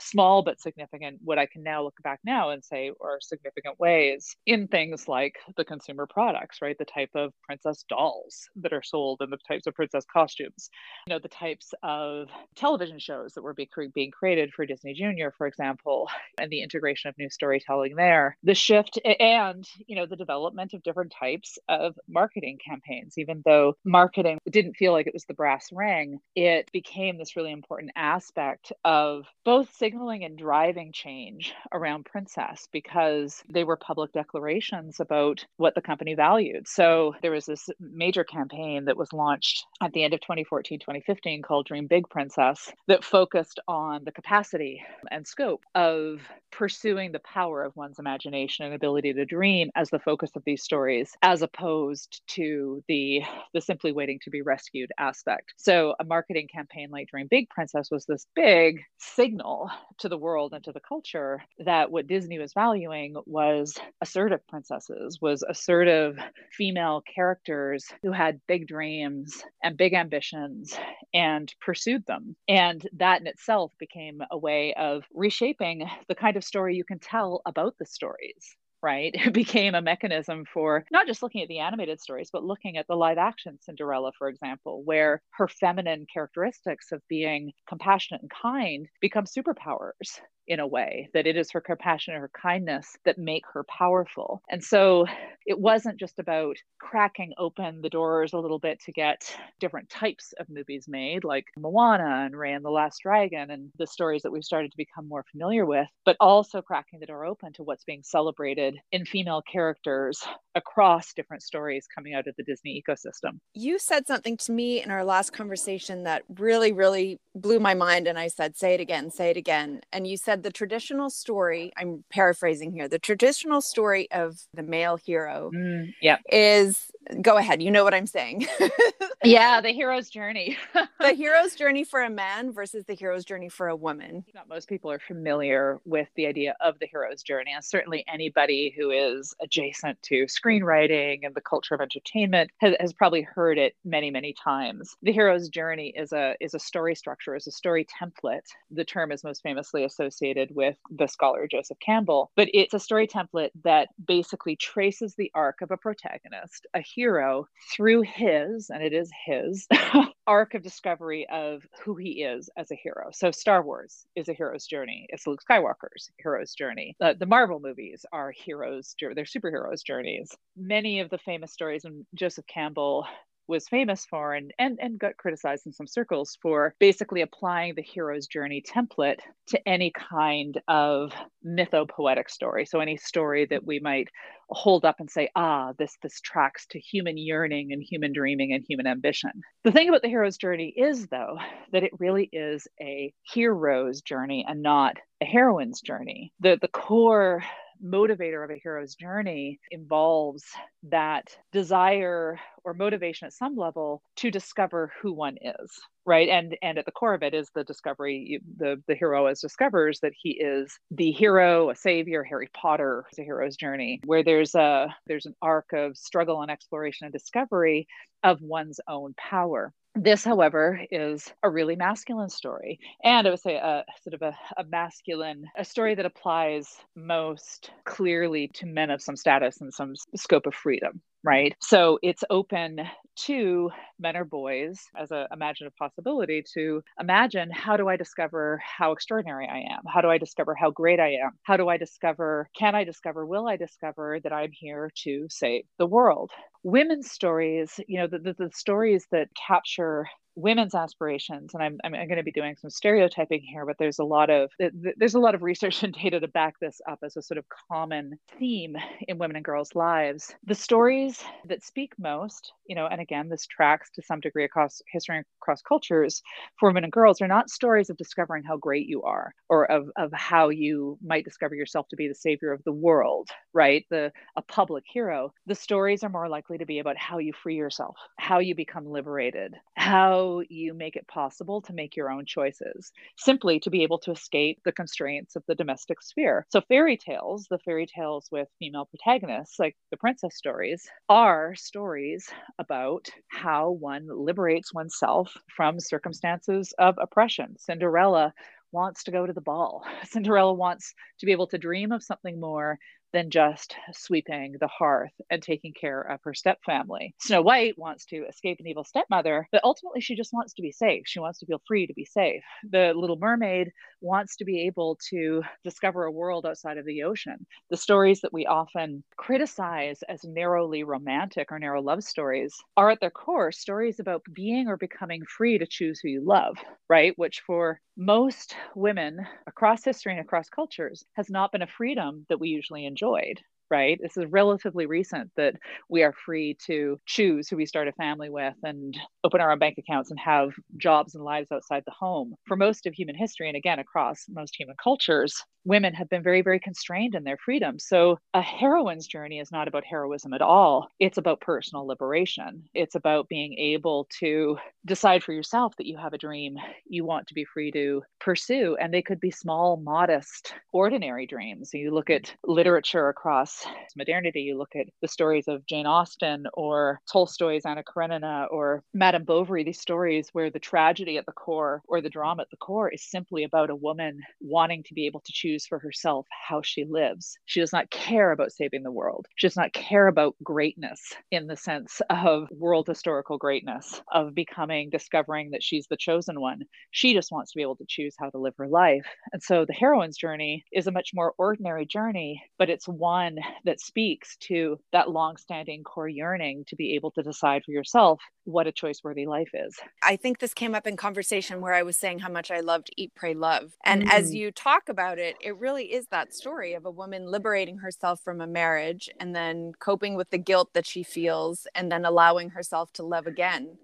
[0.00, 4.36] small but significant, what I can now look back now and say are significant ways
[4.46, 6.76] in things like the consumer products, right?
[6.78, 10.70] The type of princess dolls that are sold and the types of princess costumes,
[11.06, 15.32] you know, the types of television shows that were be being created for Disney Junior,
[15.36, 18.36] for example, and the integration of new storytelling there.
[18.42, 23.18] The shift and, you know, the development of different types of marketing campaigns.
[23.18, 27.52] Even though marketing didn't feel like it was the brass ring, it became this really
[27.52, 35.00] important aspect of both signaling and driving change around Princess because they were public declarations
[35.00, 36.68] about what the company valued.
[36.68, 41.42] So there was this major campaign that was launched at the end of 2014, 2015
[41.42, 47.20] called Dream Big Princess Princess that focused on the capacity and scope of pursuing the
[47.20, 51.42] power of one's imagination and ability to dream as the focus of these stories as
[51.42, 53.22] opposed to the
[53.54, 55.54] the simply waiting to be rescued aspect.
[55.56, 60.52] So a marketing campaign like dream big princess was this big signal to the world
[60.52, 66.18] and to the culture that what disney was valuing was assertive princesses was assertive
[66.50, 70.76] female characters who had big dreams and big ambitions
[71.14, 72.15] and pursued them
[72.48, 76.98] and that in itself became a way of reshaping the kind of story you can
[76.98, 79.14] tell about the stories right?
[79.26, 82.86] It became a mechanism for not just looking at the animated stories, but looking at
[82.86, 88.86] the live action Cinderella, for example, where her feminine characteristics of being compassionate and kind
[89.00, 93.44] become superpowers in a way that it is her compassion and her kindness that make
[93.52, 94.42] her powerful.
[94.48, 95.06] And so
[95.46, 100.32] it wasn't just about cracking open the doors a little bit to get different types
[100.38, 104.30] of movies made, like Moana and Raya and the Last Dragon, and the stories that
[104.30, 107.84] we've started to become more familiar with, but also cracking the door open to what's
[107.84, 110.22] being celebrated in female characters
[110.54, 113.38] across different stories coming out of the Disney ecosystem.
[113.54, 118.06] You said something to me in our last conversation that really, really blew my mind.
[118.06, 119.80] And I said, say it again, say it again.
[119.92, 124.62] And you said, said the traditional story, I'm paraphrasing here, the traditional story of the
[124.62, 126.18] male hero mm, yeah.
[126.30, 126.90] is
[127.20, 127.62] go ahead.
[127.62, 128.46] You know what I'm saying.
[129.24, 130.56] yeah, the hero's journey.
[131.00, 134.24] the hero's journey for a man versus the hero's journey for a woman.
[134.34, 138.74] Not most people are familiar with the idea of the hero's journey, and certainly anybody
[138.76, 143.74] who is adjacent to screenwriting and the culture of entertainment has, has probably heard it
[143.84, 144.96] many, many times.
[145.02, 148.46] The hero's journey is a is a story structure, is a story template.
[148.70, 153.06] The term is most famously associated with the scholar Joseph Campbell, but it's a story
[153.06, 158.94] template that basically traces the arc of a protagonist, a hero, through his, and it
[158.94, 159.68] is his,
[160.26, 163.10] arc of discovery of who he is as a hero.
[163.12, 165.06] So Star Wars is a hero's journey.
[165.10, 166.96] It's Luke Skywalker's hero's journey.
[166.98, 170.34] The, the Marvel movies are heroes, they're superheroes' journeys.
[170.56, 173.06] Many of the famous stories, and Joseph Campbell
[173.48, 177.82] was famous for and, and and got criticized in some circles for basically applying the
[177.82, 181.12] hero's journey template to any kind of
[181.46, 182.66] mythopoetic story.
[182.66, 184.08] So any story that we might
[184.50, 188.64] hold up and say ah this this tracks to human yearning and human dreaming and
[188.68, 189.30] human ambition.
[189.64, 191.38] The thing about the hero's journey is though
[191.72, 196.32] that it really is a hero's journey and not a heroine's journey.
[196.40, 197.42] The the core
[197.84, 200.44] motivator of a hero's journey involves
[200.84, 205.70] that desire or motivation at some level to discover who one is
[206.06, 206.28] right?
[206.28, 210.00] And and at the core of it is the discovery the the hero is discovers
[210.00, 214.54] that he is the hero a savior harry potter is a hero's journey where there's
[214.54, 217.86] a there's an arc of struggle and exploration and discovery
[218.22, 222.78] of one's own power this, however, is a really masculine story.
[223.02, 227.70] And I would say a sort of a, a, masculine, a story that applies most
[227.84, 231.54] clearly to men of some status and some scope of freedom, right?
[231.60, 232.80] So it's open
[233.26, 238.92] to men or boys as an imaginative possibility to imagine how do I discover how
[238.92, 239.82] extraordinary I am?
[239.92, 241.32] How do I discover how great I am?
[241.42, 245.64] How do I discover, can I discover, will I discover that I'm here to save
[245.78, 246.30] the world?
[246.62, 251.92] women's stories, you know, the, the, the stories that capture women's aspirations and i'm, I'm,
[251.92, 254.50] going to be doing some stereotyping here but there's a lot of
[254.96, 257.44] there's a lot of research and data to back this up as a sort of
[257.70, 258.76] common theme
[259.08, 260.34] in women and girls lives.
[260.44, 264.82] The stories that speak most you know and again this tracks to some degree across
[264.92, 266.22] history and across cultures
[266.58, 269.88] for women and girls are not stories of discovering how great you are or of,
[269.96, 273.86] of how you might discover yourself to be the savior of the world right?
[273.90, 275.32] The a public hero.
[275.46, 278.86] The stories are more likely to be about how you free yourself how you become
[278.86, 283.98] liberated how you make it possible to make your own choices, simply to be able
[284.00, 286.46] to escape the constraints of the domestic sphere.
[286.50, 292.28] So, fairy tales, the fairy tales with female protagonists, like the princess stories, are stories
[292.58, 297.56] about how one liberates oneself from circumstances of oppression.
[297.58, 298.32] Cinderella
[298.72, 299.84] wants to go to the ball.
[300.04, 302.78] Cinderella wants to be able to dream of something more
[303.16, 307.14] than just sweeping the hearth and taking care of her stepfamily.
[307.18, 310.70] Snow White wants to escape an evil stepmother, but ultimately she just wants to be
[310.70, 311.04] safe.
[311.06, 312.42] She wants to feel free to be safe.
[312.70, 313.70] The Little Mermaid
[314.02, 317.46] wants to be able to discover a world outside of the ocean.
[317.70, 323.00] The stories that we often criticize as narrowly romantic or narrow love stories are at
[323.00, 326.58] their core stories about being or becoming free to choose who you love,
[326.90, 327.14] right?
[327.16, 332.38] Which for most women across history and across cultures has not been a freedom that
[332.38, 333.98] we usually enjoyed right?
[334.00, 335.54] This is relatively recent that
[335.88, 339.58] we are free to choose who we start a family with and open our own
[339.58, 342.34] bank accounts and have jobs and lives outside the home.
[342.46, 346.42] For most of human history, and again, across most human cultures, women have been very,
[346.42, 347.78] very constrained in their freedom.
[347.78, 350.88] So a heroine's journey is not about heroism at all.
[351.00, 352.64] It's about personal liberation.
[352.72, 357.26] It's about being able to decide for yourself that you have a dream you want
[357.26, 358.76] to be free to pursue.
[358.80, 361.70] And they could be small, modest, ordinary dreams.
[361.74, 363.55] You look at literature across
[363.96, 364.42] modernity.
[364.42, 369.64] You look at the stories of Jane Austen or Tolstoy's Anna Karenina or Madame Bovary,
[369.64, 373.10] these stories where the tragedy at the core or the drama at the core is
[373.10, 377.38] simply about a woman wanting to be able to choose for herself how she lives.
[377.46, 379.26] She does not care about saving the world.
[379.36, 384.90] She does not care about greatness in the sense of world historical greatness, of becoming,
[384.90, 386.62] discovering that she's the chosen one.
[386.90, 389.06] She just wants to be able to choose how to live her life.
[389.32, 393.80] And so the heroine's journey is a much more ordinary journey, but it's one that
[393.80, 398.72] speaks to that long-standing core yearning to be able to decide for yourself what a
[398.72, 399.76] choice worthy life is.
[400.02, 402.90] I think this came up in conversation where I was saying how much I loved
[402.96, 403.76] Eat, Pray, Love.
[403.84, 404.12] And mm.
[404.12, 408.20] as you talk about it, it really is that story of a woman liberating herself
[408.20, 412.50] from a marriage and then coping with the guilt that she feels and then allowing
[412.50, 413.76] herself to love again.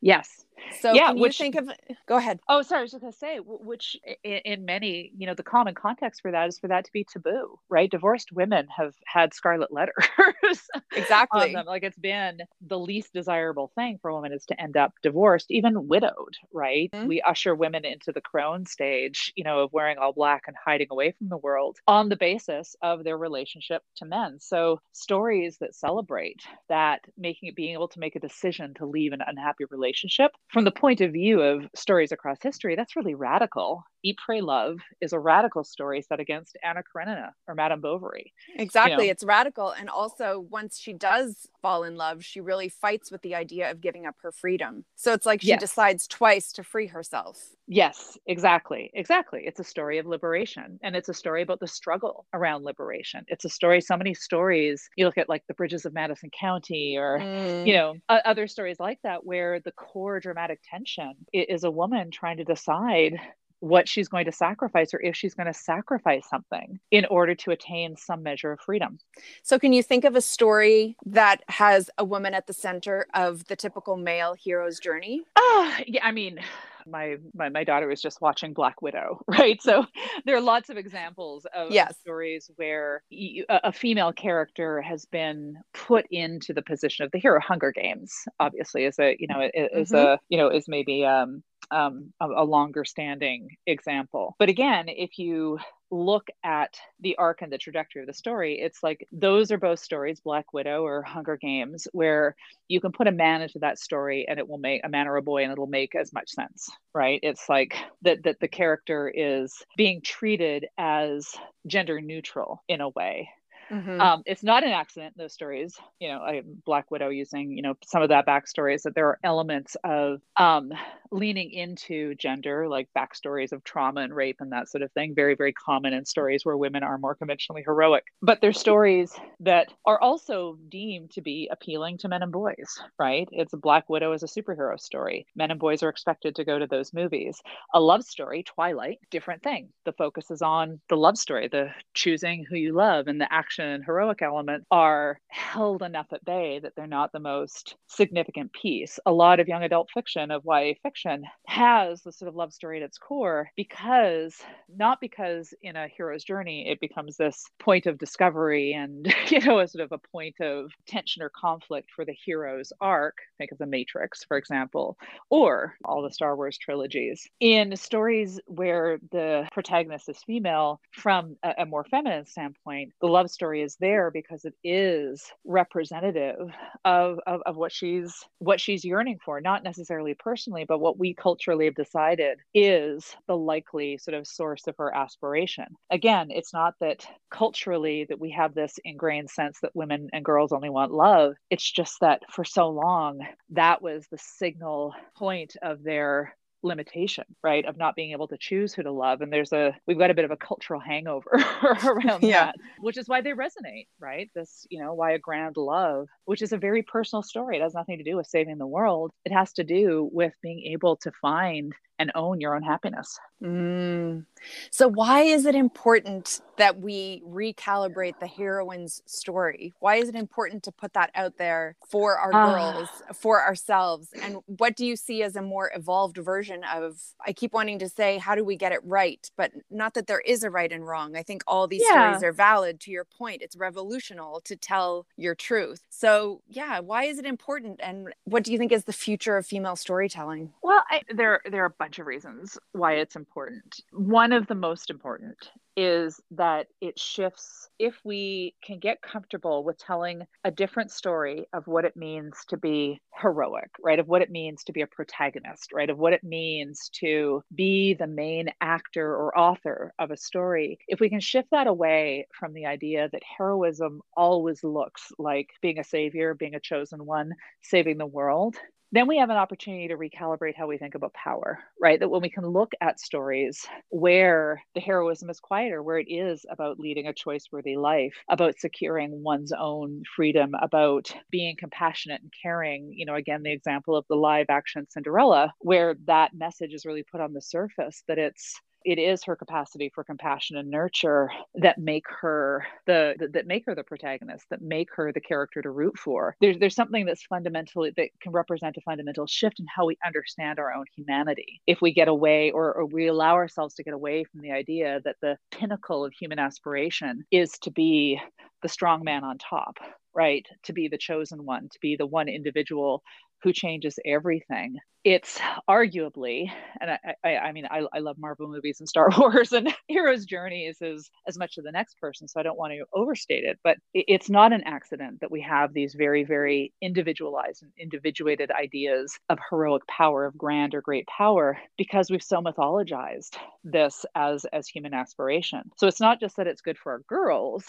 [0.00, 0.44] Yes,
[0.80, 1.70] So yeah, can you which, think of?
[2.06, 2.40] Go ahead.
[2.48, 2.80] Oh, sorry.
[2.80, 6.30] I was just gonna say, which in, in, many, you know, the common context for
[6.30, 7.90] that is for that to be taboo, right?
[7.90, 9.94] Divorced women have had scarlet letters.
[10.96, 11.54] exactly.
[11.66, 15.50] Like it's been the least desirable thing for a woman is to end up divorced,
[15.50, 16.90] even widowed, right?
[16.92, 17.08] Mm-hmm.
[17.08, 20.88] We usher women into the crone stage, you know, of wearing all black and hiding
[20.90, 24.38] away from the world on the basis of their relationship to men.
[24.40, 29.12] So stories that celebrate that making it being able to make a decision to leave
[29.12, 33.84] an unhappy relationship from the point of view of stories across history, that's really radical.
[34.04, 38.32] Eat, Pray, Love is a radical story set against Anna Karenina or Madame Bovary.
[38.56, 39.04] Exactly.
[39.04, 39.12] You know?
[39.12, 39.70] It's radical.
[39.70, 43.80] And also, once she does fall in love, she really fights with the idea of
[43.80, 44.84] giving up her freedom.
[44.96, 45.60] So it's like she yes.
[45.60, 47.38] decides twice to free herself.
[47.68, 48.90] Yes, exactly.
[48.92, 49.42] Exactly.
[49.44, 53.24] It's a story of liberation and it's a story about the struggle around liberation.
[53.28, 56.96] It's a story, so many stories, you look at like the bridges of Madison County
[56.98, 57.66] or, mm.
[57.66, 62.36] you know, other stories like that, where the core dramatic tension is a woman trying
[62.38, 63.20] to decide
[63.62, 67.52] what she's going to sacrifice or if she's going to sacrifice something in order to
[67.52, 68.98] attain some measure of freedom.
[69.44, 73.46] So, can you think of a story that has a woman at the center of
[73.46, 75.22] the typical male hero's journey?
[75.36, 76.40] Uh, yeah, I mean,
[76.86, 79.60] my, my my daughter was just watching Black Widow, right?
[79.62, 79.86] So
[80.24, 81.96] there are lots of examples of yes.
[82.00, 87.40] stories where a, a female character has been put into the position of the hero.
[87.40, 89.96] Hunger Games, obviously, is a you know is mm-hmm.
[89.96, 91.42] a you know is maybe um
[91.72, 94.36] um, a, a longer standing example.
[94.38, 95.58] But again, if you
[95.90, 99.78] look at the arc and the trajectory of the story, it's like those are both
[99.78, 102.36] stories, Black Widow or Hunger Games, where
[102.68, 105.16] you can put a man into that story and it will make a man or
[105.16, 107.20] a boy and it'll make as much sense, right?
[107.22, 111.26] It's like that that the character is being treated as
[111.66, 113.28] gender neutral in a way
[113.72, 114.00] Mm-hmm.
[114.00, 115.14] Um, it's not an accident.
[115.16, 118.82] Those stories, you know, I, Black Widow using, you know, some of that backstory is
[118.82, 120.72] that there are elements of um,
[121.12, 125.14] leaning into gender, like backstories of trauma and rape and that sort of thing.
[125.14, 128.04] Very, very common in stories where women are more conventionally heroic.
[128.22, 133.28] But there's stories that are also deemed to be appealing to men and boys, right?
[133.30, 135.26] It's a Black Widow as a superhero story.
[135.36, 137.40] Men and boys are expected to go to those movies.
[137.74, 139.68] A love story, Twilight, different thing.
[139.84, 143.66] The focus is on the love story, the choosing who you love and the action
[143.66, 148.98] and heroic element are held enough at bay that they're not the most significant piece.
[149.04, 151.01] A lot of young adult fiction of YA fiction
[151.46, 154.36] has the sort of love story at its core because
[154.76, 159.60] not because in a hero's journey it becomes this point of discovery and you know
[159.60, 163.16] a sort of a point of tension or conflict for the hero's arc.
[163.38, 164.96] Think of the Matrix, for example,
[165.30, 167.26] or all the Star Wars trilogies.
[167.40, 173.30] In stories where the protagonist is female, from a, a more feminine standpoint, the love
[173.30, 176.50] story is there because it is representative
[176.84, 181.14] of, of, of what she's what she's yearning for not necessarily personally but what we
[181.14, 185.66] culturally have decided is the likely sort of source of her aspiration.
[185.90, 190.52] Again it's not that culturally that we have this ingrained sense that women and girls
[190.52, 191.34] only want love.
[191.50, 193.20] It's just that for so long
[193.50, 197.64] that was the signal point of their limitation, right?
[197.64, 199.20] Of not being able to choose who to love.
[199.20, 201.30] And there's a, we've got a bit of a cultural hangover
[201.84, 202.46] around yeah.
[202.46, 204.30] that, which is why they resonate, right?
[204.34, 207.56] This, you know, why a grand love, which is a very personal story.
[207.56, 209.12] It has nothing to do with saving the world.
[209.24, 211.72] It has to do with being able to find
[212.02, 213.18] and own your own happiness.
[213.42, 214.26] Mm.
[214.70, 219.72] So, why is it important that we recalibrate the heroine's story?
[219.80, 224.08] Why is it important to put that out there for our uh, girls, for ourselves?
[224.20, 227.00] And what do you see as a more evolved version of?
[227.24, 229.28] I keep wanting to say, how do we get it right?
[229.36, 231.16] But not that there is a right and wrong.
[231.16, 232.10] I think all these yeah.
[232.10, 232.80] stories are valid.
[232.80, 234.12] To your point, it's revolutionary
[234.44, 235.82] to tell your truth.
[235.88, 237.80] So, yeah, why is it important?
[237.82, 240.52] And what do you think is the future of female storytelling?
[240.62, 243.80] Well, I, there there are a bunch of reasons why it's important.
[243.92, 245.36] One of the most important
[245.76, 251.66] is that it shifts if we can get comfortable with telling a different story of
[251.66, 253.98] what it means to be heroic, right?
[253.98, 255.88] Of what it means to be a protagonist, right?
[255.88, 260.78] Of what it means to be the main actor or author of a story.
[260.88, 265.78] If we can shift that away from the idea that heroism always looks like being
[265.78, 267.32] a savior, being a chosen one,
[267.62, 268.56] saving the world,
[268.92, 271.98] then we have an opportunity to recalibrate how we think about power, right?
[271.98, 276.44] That when we can look at stories where the heroism is quieter, where it is
[276.50, 282.32] about leading a choice worthy life, about securing one's own freedom, about being compassionate and
[282.42, 286.84] caring, you know, again, the example of the live action Cinderella, where that message is
[286.84, 291.30] really put on the surface that it's it is her capacity for compassion and nurture
[291.54, 295.70] that make her the that make her the protagonist, that make her the character to
[295.70, 296.36] root for.
[296.40, 300.58] There's there's something that's fundamentally that can represent a fundamental shift in how we understand
[300.58, 301.60] our own humanity.
[301.66, 305.00] If we get away or, or we allow ourselves to get away from the idea
[305.04, 308.20] that the pinnacle of human aspiration is to be
[308.62, 309.76] the strong man on top,
[310.14, 310.46] right?
[310.64, 313.02] To be the chosen one, to be the one individual
[313.42, 318.78] who changes everything it's arguably, and I, I, I mean, I, I, love Marvel movies
[318.78, 322.44] and Star Wars, and hero's journey is as, much of the next person, so I
[322.44, 323.58] don't want to overstate it.
[323.64, 329.18] But it's not an accident that we have these very, very individualized and individuated ideas
[329.28, 334.68] of heroic power, of grand or great power, because we've so mythologized this as as
[334.68, 335.62] human aspiration.
[335.78, 337.64] So it's not just that it's good for our girls,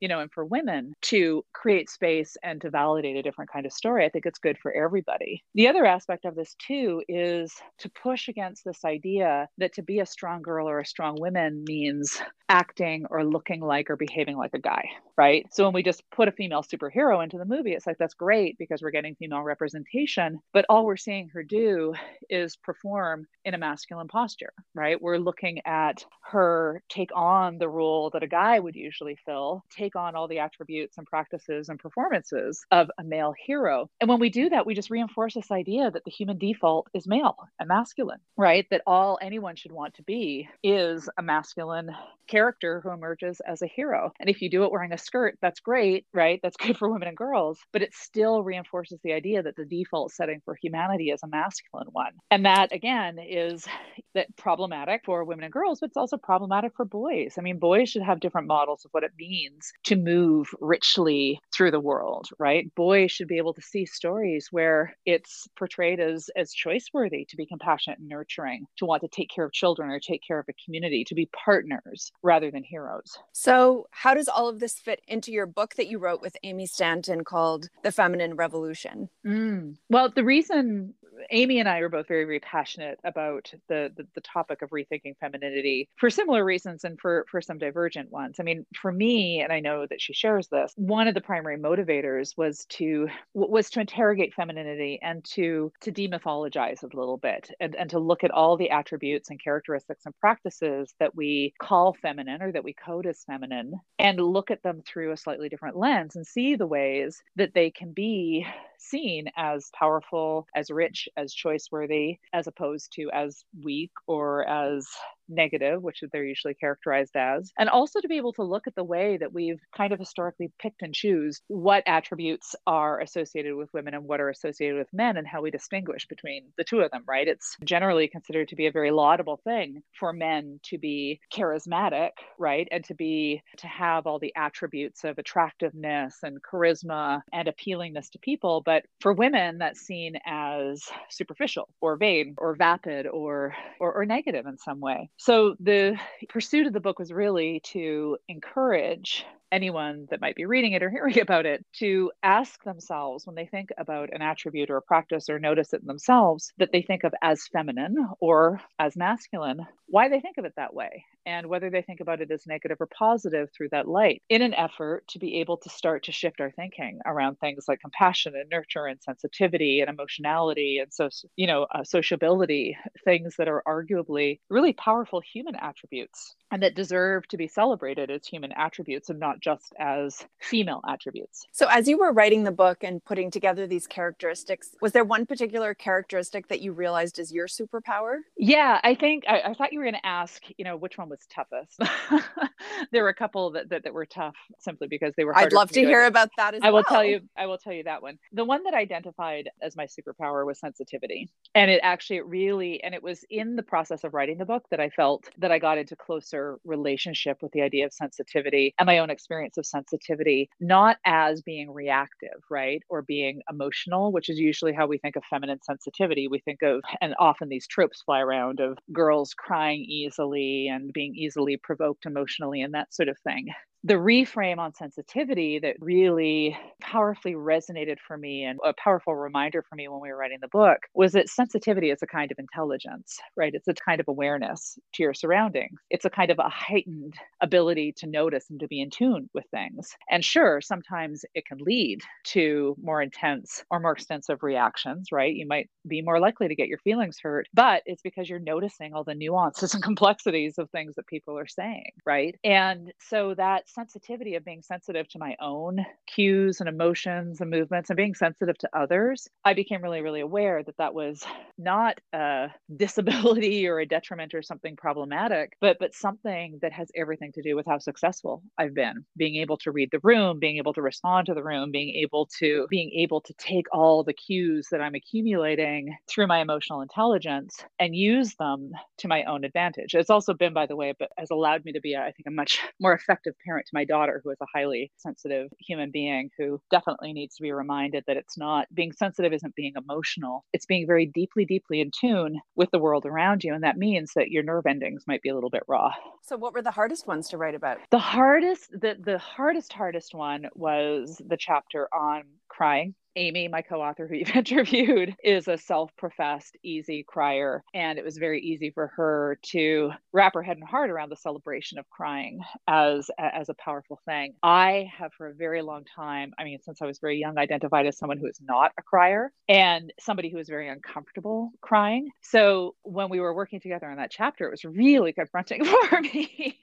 [0.00, 3.72] you know, and for women to create space and to validate a different kind of
[3.72, 4.04] story.
[4.04, 5.13] I think it's good for everybody.
[5.54, 9.82] The other aspect of this too too is to push against this idea that to
[9.82, 14.36] be a strong girl or a strong woman means acting or looking like or behaving
[14.36, 14.84] like a guy,
[15.16, 15.46] right?
[15.52, 18.56] So when we just put a female superhero into the movie, it's like that's great
[18.58, 21.94] because we're getting female representation, but all we're seeing her do
[22.28, 25.00] is perform in a masculine posture, right?
[25.00, 29.96] We're looking at her take on the role that a guy would usually fill, take
[29.96, 33.88] on all the attributes and practices and performances of a male hero.
[34.00, 35.03] And when we do that, we just reinforce
[35.34, 38.66] this idea that the human default is male and masculine, right?
[38.70, 41.90] That all anyone should want to be is a masculine
[42.26, 44.12] character who emerges as a hero.
[44.20, 46.40] And if you do it wearing a skirt, that's great, right?
[46.42, 50.12] That's good for women and girls, but it still reinforces the idea that the default
[50.12, 52.12] setting for humanity is a masculine one.
[52.30, 53.66] And that again is
[54.14, 57.34] that problematic for women and girls, but it's also problematic for boys.
[57.38, 61.70] I mean, boys should have different models of what it means to move richly through
[61.70, 62.72] the world, right?
[62.74, 67.36] Boys should be able to see stories where it's portrayed as as choice worthy to
[67.36, 70.46] be compassionate and nurturing, to want to take care of children or take care of
[70.48, 73.16] a community, to be partners rather than heroes.
[73.32, 76.66] So, how does all of this fit into your book that you wrote with Amy
[76.66, 79.08] Stanton called The Feminine Revolution?
[79.26, 79.76] Mm.
[79.88, 80.94] Well, the reason
[81.30, 85.16] Amy and I are both very, very passionate about the, the, the topic of rethinking
[85.20, 88.36] femininity for similar reasons and for for some divergent ones.
[88.38, 91.58] I mean, for me, and I know that she shares this, one of the primary
[91.58, 97.50] motivators was to was to interrogate femininity and to to demythologize it a little bit
[97.60, 101.96] and, and to look at all the attributes and characteristics and practices that we call
[102.00, 105.76] feminine or that we code as feminine and look at them through a slightly different
[105.76, 108.46] lens and see the ways that they can be
[108.78, 114.86] seen as powerful, as rich, as choice worthy, as opposed to as weak or as
[115.28, 118.84] negative, which they're usually characterized as, and also to be able to look at the
[118.84, 123.94] way that we've kind of historically picked and choose what attributes are associated with women
[123.94, 127.04] and what are associated with men and how we distinguish between the two of them,
[127.06, 127.28] right?
[127.28, 132.68] It's generally considered to be a very laudable thing for men to be charismatic, right?
[132.70, 138.18] And to be to have all the attributes of attractiveness and charisma and appealingness to
[138.18, 144.06] people, but for women that's seen as superficial or vain or vapid or or, or
[144.06, 145.10] negative in some way.
[145.16, 145.98] So the
[146.28, 150.90] pursuit of the book was really to encourage anyone that might be reading it or
[150.90, 155.28] hearing about it to ask themselves when they think about an attribute or a practice
[155.28, 160.08] or notice it in themselves that they think of as feminine or as masculine, why
[160.08, 162.86] they think of it that way and whether they think about it as negative or
[162.86, 166.50] positive through that light in an effort to be able to start to shift our
[166.50, 171.66] thinking around things like compassion and nurture and sensitivity and emotionality and so you know
[171.74, 177.48] uh, sociability things that are arguably really powerful human attributes and that deserve to be
[177.48, 181.46] celebrated as human attributes and not just as female attributes.
[181.52, 185.26] So, as you were writing the book and putting together these characteristics, was there one
[185.26, 188.18] particular characteristic that you realized is your superpower?
[188.36, 191.08] Yeah, I think I, I thought you were going to ask, you know, which one
[191.08, 191.80] was toughest.
[192.92, 195.36] there were a couple that, that, that were tough simply because they were.
[195.36, 197.20] I'd love to hear about that as I will tell you.
[197.36, 198.18] I will tell you that one.
[198.32, 202.94] The one that I identified as my superpower was sensitivity, and it actually really, and
[202.94, 205.78] it was in the process of writing the book that I felt that I got
[205.78, 210.98] into closer relationship with the idea of sensitivity and my own experience of sensitivity, not
[211.04, 212.82] as being reactive, right?
[212.88, 216.28] Or being emotional, which is usually how we think of feminine sensitivity.
[216.28, 221.03] We think of, and often these tropes fly around of girls crying easily and being
[221.14, 223.48] easily provoked emotionally and that sort of thing
[223.84, 229.76] the reframe on sensitivity that really powerfully resonated for me and a powerful reminder for
[229.76, 233.18] me when we were writing the book was that sensitivity is a kind of intelligence,
[233.36, 233.52] right?
[233.54, 235.78] It's a kind of awareness to your surroundings.
[235.90, 239.44] It's a kind of a heightened ability to notice and to be in tune with
[239.50, 239.90] things.
[240.10, 245.34] And sure, sometimes it can lead to more intense or more extensive reactions, right?
[245.34, 248.94] You might be more likely to get your feelings hurt, but it's because you're noticing
[248.94, 252.34] all the nuances and complexities of things that people are saying, right?
[252.44, 257.90] And so that sensitivity of being sensitive to my own cues and emotions and movements
[257.90, 261.24] and being sensitive to others, I became really, really aware that that was
[261.58, 267.32] not a disability or a detriment or something problematic, but but something that has everything
[267.32, 269.04] to do with how successful I've been.
[269.16, 272.28] Being able to read the room, being able to respond to the room, being able
[272.38, 277.64] to being able to take all the cues that I'm accumulating through my emotional intelligence
[277.78, 279.94] and use them to my own advantage.
[279.94, 282.30] It's also been, by the way, but has allowed me to be, I think, a
[282.30, 286.60] much more effective parent to my daughter, who is a highly sensitive human being who
[286.70, 290.44] definitely needs to be reminded that it's not being sensitive isn't being emotional.
[290.52, 293.54] It's being very deeply, deeply in tune with the world around you.
[293.54, 295.92] And that means that your nerve endings might be a little bit raw.
[296.22, 297.78] So what were the hardest ones to write about?
[297.90, 303.80] The hardest, the, the hardest, hardest one was the chapter on crying Amy, my co
[303.80, 307.62] author who you've interviewed, is a self professed easy crier.
[307.74, 311.16] And it was very easy for her to wrap her head and heart around the
[311.16, 314.34] celebration of crying as, as a powerful thing.
[314.42, 317.86] I have for a very long time, I mean, since I was very young, identified
[317.86, 322.10] as someone who is not a crier and somebody who is very uncomfortable crying.
[322.22, 326.60] So when we were working together on that chapter, it was really confronting for me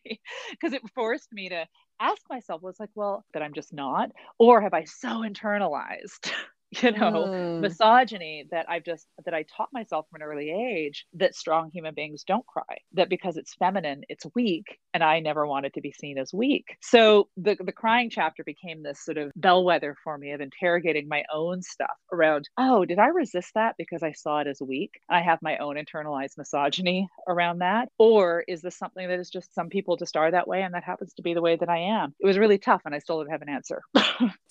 [0.52, 1.66] because it forced me to
[2.02, 6.32] ask myself was like, well, that I'm just not, or have I so internalized
[6.82, 7.60] you know mm.
[7.60, 11.94] misogyny that i've just that i taught myself from an early age that strong human
[11.94, 15.92] beings don't cry that because it's feminine it's weak and i never wanted to be
[15.92, 16.66] seen as weak.
[16.82, 21.24] So the the crying chapter became this sort of bellwether for me of interrogating my
[21.34, 24.92] own stuff around oh did i resist that because i saw it as weak?
[25.10, 27.90] I have my own internalized misogyny around that?
[27.98, 30.84] Or is this something that is just some people just are that way and that
[30.84, 32.14] happens to be the way that i am?
[32.20, 33.82] It was really tough and i still don't have an answer.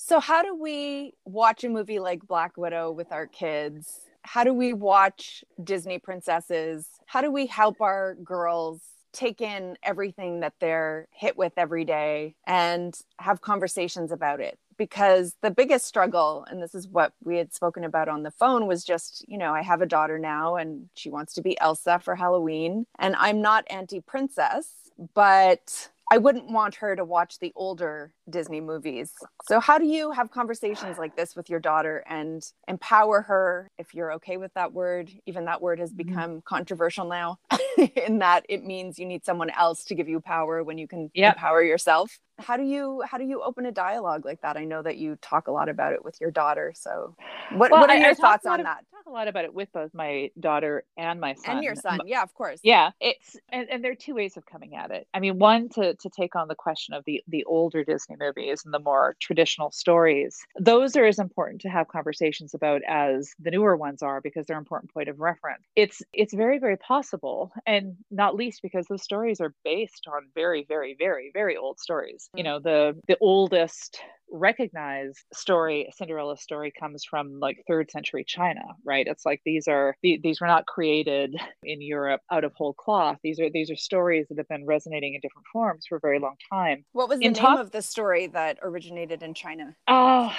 [0.03, 4.01] So how do we watch a movie like like Black Widow with our kids?
[4.23, 6.89] How do we watch Disney princesses?
[7.07, 8.83] How do we help our girls
[9.13, 14.59] take in everything that they're hit with every day and have conversations about it?
[14.77, 18.67] Because the biggest struggle, and this is what we had spoken about on the phone,
[18.67, 22.01] was just, you know, I have a daughter now and she wants to be Elsa
[22.01, 22.87] for Halloween.
[22.99, 24.67] And I'm not anti princess,
[25.15, 29.13] but I wouldn't want her to watch the older Disney movies.
[29.47, 33.95] So, how do you have conversations like this with your daughter and empower her, if
[33.95, 35.11] you're okay with that word?
[35.27, 36.09] Even that word has mm-hmm.
[36.09, 36.39] become mm-hmm.
[36.45, 37.39] controversial now,
[37.97, 41.11] in that it means you need someone else to give you power when you can
[41.15, 41.35] yep.
[41.35, 44.83] empower yourself how do you how do you open a dialogue like that i know
[44.83, 47.15] that you talk a lot about it with your daughter so
[47.53, 49.45] what, well, what are your I, I thoughts on of, that talk a lot about
[49.45, 52.91] it with both my daughter and my son and your son yeah of course yeah
[53.01, 55.95] it's and, and there are two ways of coming at it i mean one to
[55.97, 59.71] to take on the question of the the older disney movies and the more traditional
[59.71, 64.47] stories those are as important to have conversations about as the newer ones are because
[64.47, 65.65] they're an important point of reference.
[65.77, 70.65] It's it's very very possible and not least because those stories are based on very
[70.69, 72.29] very very very old stories.
[72.35, 72.47] You mm.
[72.47, 74.01] know the the oldest
[74.33, 79.95] recognized story cinderella story comes from like third century china right it's like these are
[80.03, 84.27] these were not created in europe out of whole cloth these are these are stories
[84.29, 87.27] that have been resonating in different forms for a very long time what was the
[87.27, 90.33] in name top- of the story that originated in china oh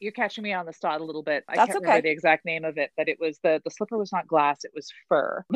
[0.00, 1.44] you're catching me on the spot a little bit.
[1.48, 1.86] I That's can't okay.
[1.86, 4.64] remember the exact name of it, but it was the the slipper was not glass,
[4.64, 5.44] it was fur.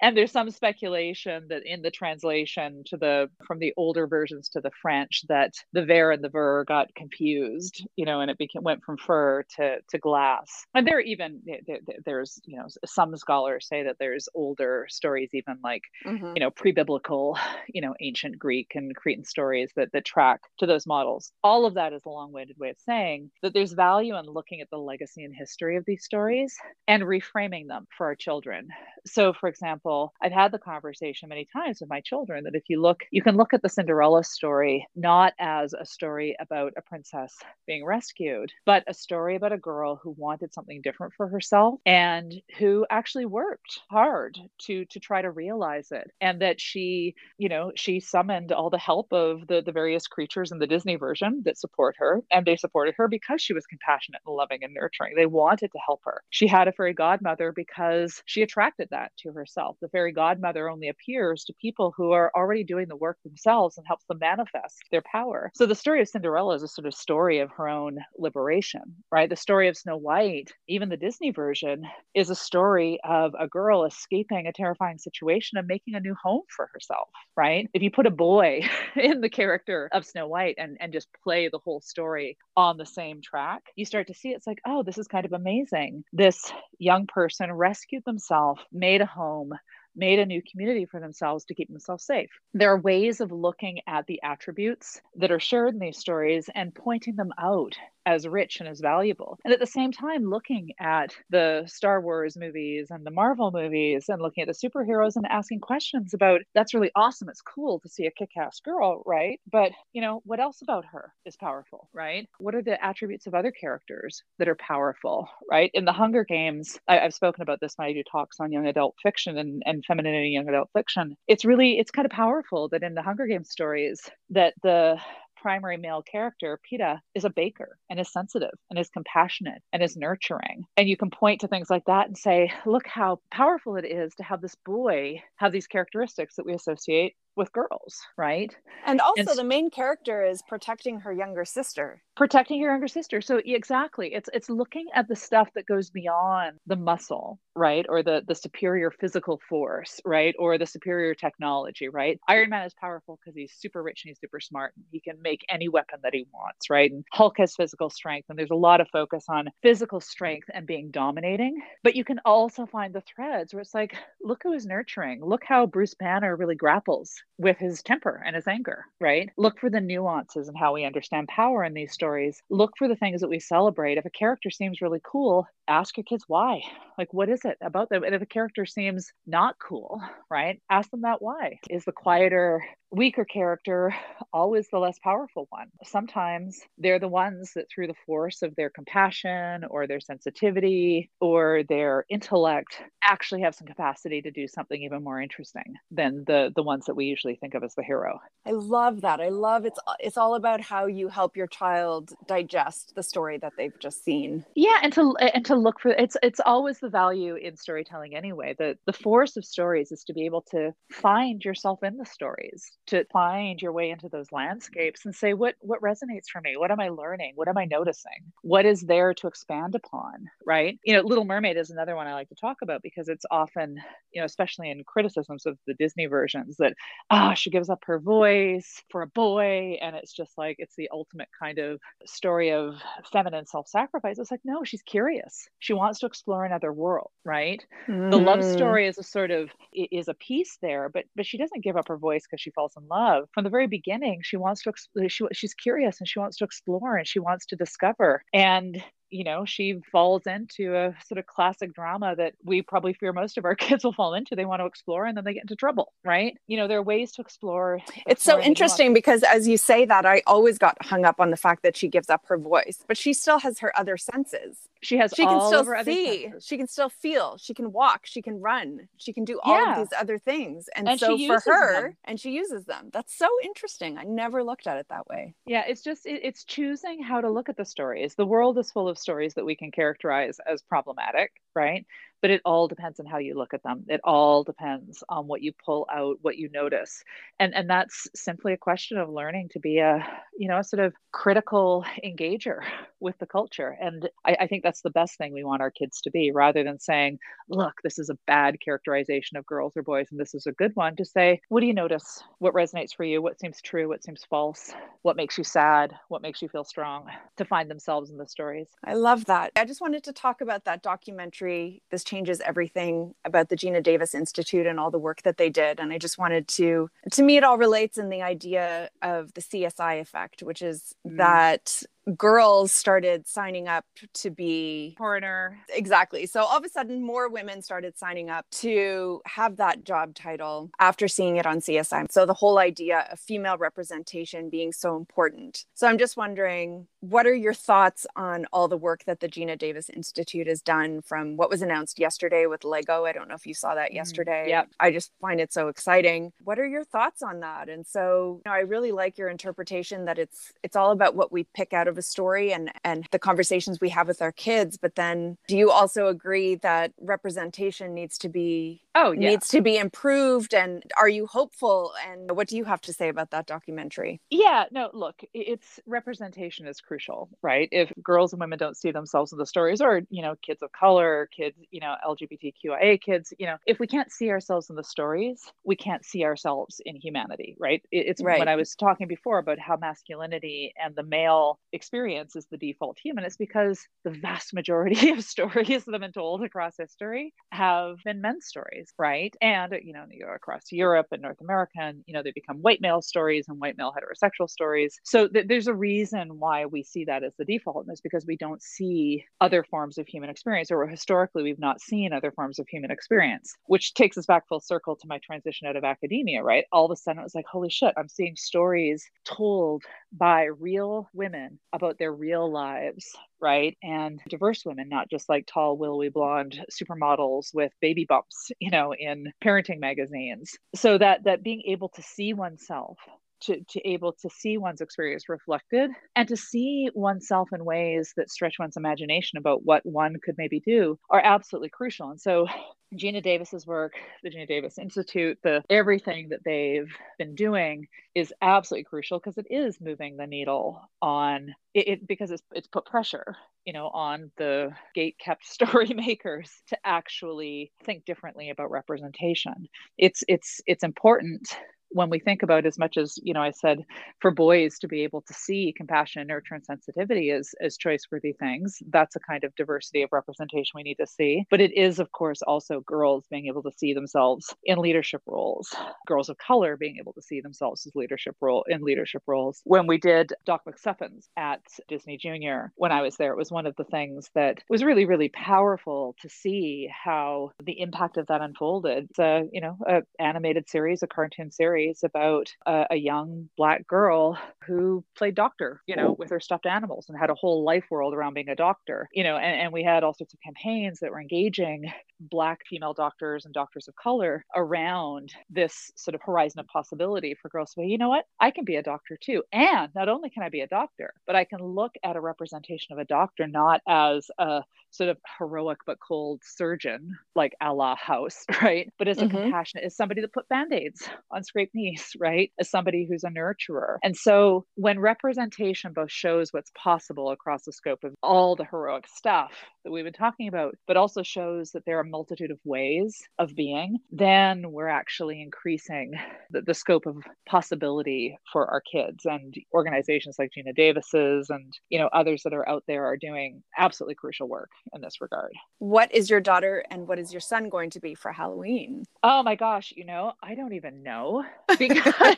[0.00, 4.60] and there's some speculation that in the translation to the from the older versions to
[4.60, 8.62] the French that the ver and the ver got confused, you know, and it became
[8.62, 10.66] went from fur to to glass.
[10.74, 15.58] And there even there, there's you know some scholars say that there's older stories even
[15.62, 16.32] like mm-hmm.
[16.34, 17.38] you know pre-biblical,
[17.68, 21.32] you know, ancient Greek and Cretan stories that that track to those models.
[21.42, 24.70] All of that is a long-winded way of saying that there's value in looking at
[24.70, 26.54] the legacy and history of these stories
[26.88, 28.68] and reframing them for our children.
[29.06, 29.89] So, for example,
[30.22, 33.36] I've had the conversation many times with my children that if you look, you can
[33.36, 37.36] look at the Cinderella story not as a story about a princess
[37.66, 42.34] being rescued, but a story about a girl who wanted something different for herself and
[42.58, 47.72] who actually worked hard to to try to realize it and that she you know
[47.76, 51.58] she summoned all the help of the the various creatures in the disney version that
[51.58, 55.14] support her and they supported her because she was compassionate and loving and nurturing.
[55.16, 56.22] They wanted to help her.
[56.30, 59.76] She had a fairy godmother because she attracted that to herself.
[59.80, 63.86] The fairy godmother only appears to people who are already doing the work themselves and
[63.86, 65.50] helps them manifest their power.
[65.54, 69.28] So the story of Cinderella is a sort of story of her own liberation, right?
[69.28, 73.84] The story of Snow White, even the Disney version, is a story of a girl
[73.84, 77.68] escaping a terrifying situation and making a new home for herself, right?
[77.72, 78.60] If you put a boy
[78.96, 82.86] in the character of Snow White and, and just play the whole story on the
[82.86, 86.04] same track, you start to see it's like, oh, this is kind of amazing.
[86.12, 89.52] This young person rescued themselves, made a home,
[90.00, 92.30] made a new community for themselves to keep themselves safe.
[92.54, 96.74] There are ways of looking at the attributes that are shared in these stories and
[96.74, 97.76] pointing them out
[98.06, 99.38] as rich and as valuable.
[99.44, 104.06] And at the same time, looking at the Star Wars movies and the Marvel movies
[104.08, 107.28] and looking at the superheroes and asking questions about that's really awesome.
[107.28, 109.40] It's cool to see a kick ass girl, right?
[109.50, 112.28] But, you know, what else about her is powerful, right?
[112.38, 115.70] What are the attributes of other characters that are powerful, right?
[115.74, 118.66] In the Hunger Games, I, have spoken about this when I do talks on young
[118.66, 121.16] adult fiction and, and femininity in young adult fiction.
[121.28, 124.98] It's really, it's kind of powerful that in the Hunger Games stories, that the
[125.40, 129.96] primary male character, Peeta, is a baker and is sensitive and is compassionate and is
[129.96, 130.64] nurturing.
[130.76, 134.14] And you can point to things like that and say, look how powerful it is
[134.16, 138.54] to have this boy have these characteristics that we associate with girls, right?
[138.86, 142.02] And also, and the main character is protecting her younger sister.
[142.16, 143.20] Protecting her younger sister.
[143.20, 148.02] So exactly, it's it's looking at the stuff that goes beyond the muscle, right, or
[148.02, 152.18] the the superior physical force, right, or the superior technology, right.
[152.26, 155.20] Iron Man is powerful because he's super rich and he's super smart, and he can
[155.22, 156.90] make any weapon that he wants, right.
[156.90, 160.66] And Hulk has physical strength, and there's a lot of focus on physical strength and
[160.66, 161.60] being dominating.
[161.84, 165.22] But you can also find the threads where it's like, look who is nurturing.
[165.22, 169.28] Look how Bruce Banner really grapples with his temper and his anger, right?
[169.36, 172.42] Look for the nuances and how we understand power in these stories.
[172.48, 173.98] Look for the things that we celebrate.
[173.98, 176.62] If a character seems really cool, ask your kids why.
[176.98, 178.04] Like, what is it about them?
[178.04, 180.60] And if a character seems not cool, right?
[180.70, 181.58] Ask them that why.
[181.68, 183.94] Is the quieter, weaker character
[184.32, 185.68] always the less powerful one?
[185.84, 191.62] Sometimes they're the ones that, through the force of their compassion or their sensitivity or
[191.68, 196.62] their intellect, actually have some capacity to do something even more interesting than the the
[196.62, 198.20] ones that we usually think of as the hero.
[198.46, 199.20] I love that.
[199.20, 203.52] I love it's it's all about how you help your child digest the story that
[203.56, 204.44] they've just seen.
[204.54, 208.54] Yeah, and to and to look for it's it's always the value in storytelling anyway.
[208.58, 212.70] The the force of stories is to be able to find yourself in the stories,
[212.88, 216.56] to find your way into those landscapes and say what what resonates for me?
[216.56, 217.32] What am I learning?
[217.34, 218.32] What am I noticing?
[218.42, 220.78] What is there to expand upon, right?
[220.84, 223.76] You know, Little Mermaid is another one I like to talk about because it's often,
[224.12, 226.74] you know, especially in criticisms of the Disney versions that
[227.10, 230.76] ah, oh, she gives up her voice for a boy and it's just like it's
[230.76, 232.76] the ultimate kind of story of
[233.12, 234.18] feminine self-sacrifice.
[234.18, 238.10] It's like no, she's curious she wants to explore another world right mm.
[238.10, 238.52] the love mm.
[238.52, 241.88] story is a sort of is a piece there but but she doesn't give up
[241.88, 244.72] her voice because she falls in love from the very beginning she wants to
[245.08, 249.24] she, she's curious and she wants to explore and she wants to discover and you
[249.24, 253.44] know, she falls into a sort of classic drama that we probably fear most of
[253.44, 254.36] our kids will fall into.
[254.36, 256.36] They want to explore and then they get into trouble, right?
[256.46, 257.80] You know, there are ways to explore.
[258.06, 261.36] It's so interesting because as you say that, I always got hung up on the
[261.36, 264.68] fact that she gives up her voice, but she still has her other senses.
[264.82, 268.40] She has she can still see, she can still feel, she can walk, she can
[268.40, 269.72] run, she can do all yeah.
[269.72, 270.68] of these other things.
[270.74, 271.96] And, and so for her, them.
[272.04, 272.88] and she uses them.
[272.92, 273.98] That's so interesting.
[273.98, 275.34] I never looked at it that way.
[275.44, 278.14] Yeah, it's just it, it's choosing how to look at the stories.
[278.14, 281.86] The world is full of stories that we can characterize as problematic, right?
[282.20, 283.84] But it all depends on how you look at them.
[283.88, 287.02] It all depends on what you pull out what you notice.
[287.38, 290.06] And and that's simply a question of learning to be a
[290.36, 292.60] you know a sort of critical engager
[293.00, 293.76] with the culture.
[293.80, 296.62] And I, I think that's the best thing we want our kids to be rather
[296.62, 297.18] than saying
[297.48, 300.72] look this is a bad characterization of girls or boys and this is a good
[300.74, 302.22] one to say what do you notice?
[302.38, 303.22] What resonates for you?
[303.22, 303.88] What seems true?
[303.88, 304.72] What seems false?
[305.02, 305.94] What makes you sad?
[306.08, 307.08] What makes you feel strong?
[307.36, 308.68] to find themselves in the stories.
[308.84, 309.52] I love that.
[309.56, 314.14] I just wanted to talk about that documentary this changes everything about the Geena Davis
[314.14, 315.78] Institute and all the work that they did.
[315.78, 319.40] And I just wanted to, to me, it all relates in the idea of the
[319.40, 321.16] CSI effect, which is mm.
[321.18, 321.82] that
[322.16, 323.84] girls started signing up
[324.14, 325.58] to be coroner.
[325.68, 326.26] Exactly.
[326.26, 330.70] So all of a sudden, more women started signing up to have that job title
[330.78, 332.10] after seeing it on CSI.
[332.10, 335.64] So the whole idea of female representation being so important.
[335.74, 339.58] So I'm just wondering, what are your thoughts on all the work that the Geena
[339.58, 343.04] Davis Institute has done from what was announced yesterday with Lego?
[343.04, 343.96] I don't know if you saw that mm-hmm.
[343.96, 344.46] yesterday.
[344.48, 344.64] Yeah.
[344.78, 346.32] I just find it so exciting.
[346.44, 347.68] What are your thoughts on that?
[347.68, 351.32] And so, you know, I really like your interpretation that it's it's all about what
[351.32, 354.76] we pick out of a story and and the conversations we have with our kids
[354.76, 359.30] but then do you also agree that representation needs to be oh, yeah.
[359.30, 360.54] needs to be improved?
[360.54, 361.92] And are you hopeful?
[362.08, 364.20] And what do you have to say about that documentary?
[364.30, 367.68] Yeah, no, look, it's representation is crucial, right?
[367.72, 370.72] If girls and women don't see themselves in the stories, or, you know, kids of
[370.72, 374.84] color, kids, you know, LGBTQIA kids, you know, if we can't see ourselves in the
[374.84, 377.82] stories, we can't see ourselves in humanity, right?
[377.90, 378.38] It's right.
[378.38, 382.98] when I was talking before about how masculinity and the male experience is the default
[383.02, 387.96] human, it's because the vast majority of stories that have been told across history have
[388.04, 389.34] been men's stories, right?
[389.40, 392.58] And, you know, you go across Europe and North America, and, you know, they become
[392.58, 394.98] white male stories and white male heterosexual stories.
[395.04, 398.26] So th- there's a reason why we see that as the default, and it's because
[398.26, 402.58] we don't see other forms of human experience, or historically, we've not seen other forms
[402.58, 406.42] of human experience, which takes us back full circle to my transition out of academia,
[406.42, 406.64] right?
[406.72, 411.08] All of a sudden, it was like, holy shit, I'm seeing stories told by real
[411.12, 413.76] women about their real lives right?
[413.82, 418.94] And diverse women, not just like tall, willowy blonde supermodels with baby bumps, you know,
[418.94, 420.52] in parenting magazines.
[420.74, 422.98] So that that being able to see oneself
[423.42, 428.30] to, to able to see one's experience reflected and to see oneself in ways that
[428.30, 432.10] stretch one's imagination about what one could maybe do are absolutely crucial.
[432.10, 432.46] And so
[432.94, 438.84] Geena Davis's work, the Geena Davis Institute, the everything that they've been doing is absolutely
[438.84, 443.36] crucial because it is moving the needle on it, it, because it's it's put pressure,
[443.64, 449.68] you know, on the gate kept story makers to actually think differently about representation.
[449.98, 451.48] It's it's it's important
[451.90, 453.84] when we think about as much as you know i said
[454.20, 458.32] for boys to be able to see compassion nurture and sensitivity as as choice worthy
[458.32, 461.44] things that's a kind of diversity of representation we need to see.
[461.50, 465.74] But it is of course also girls being able to see themselves in leadership roles
[466.06, 469.60] girls of color being able to see themselves as leadership role in leadership roles.
[469.64, 473.66] When we did doc mcstuffins at disney junior when i was there it was one
[473.66, 478.40] of the things that was really really powerful to see how the impact of that
[478.40, 479.08] unfolded.
[479.10, 483.48] It's a you know a animated series a cartoon series stories about a, a, young
[483.56, 487.64] black girl who played doctor, you know, with her stuffed animals and had a whole
[487.64, 490.40] life world around being a doctor, you know, and, and we had all sorts of
[490.40, 496.20] campaigns that were engaging black female doctors and doctors of color around this sort of
[496.22, 499.16] horizon of possibility for girls to say, you know what, I can be a doctor
[499.20, 499.42] too.
[499.52, 502.92] And not only can I be a doctor, but I can look at a representation
[502.92, 507.96] of a doctor not as a sort of heroic but cold surgeon like a la
[507.96, 508.92] House, right?
[508.98, 509.36] But as a mm-hmm.
[509.36, 512.50] compassionate, as somebody that put band-aids on scraped knees, right?
[512.58, 513.96] As somebody who's a nurturer.
[514.02, 519.06] And so when representation both shows what's possible across the scope of all the heroic
[519.08, 519.52] stuff
[519.84, 523.20] that we've been talking about, but also shows that there are a multitude of ways
[523.38, 526.12] of being, then we're actually increasing
[526.50, 527.16] the, the scope of
[527.46, 532.68] possibility for our kids and organizations like Geena Davis's and you know others that are
[532.68, 535.52] out there are doing absolutely crucial work in this regard.
[535.78, 539.04] What is your daughter and what is your son going to be for Halloween?
[539.22, 541.44] Oh my gosh, you know, I don't even know
[541.78, 542.14] because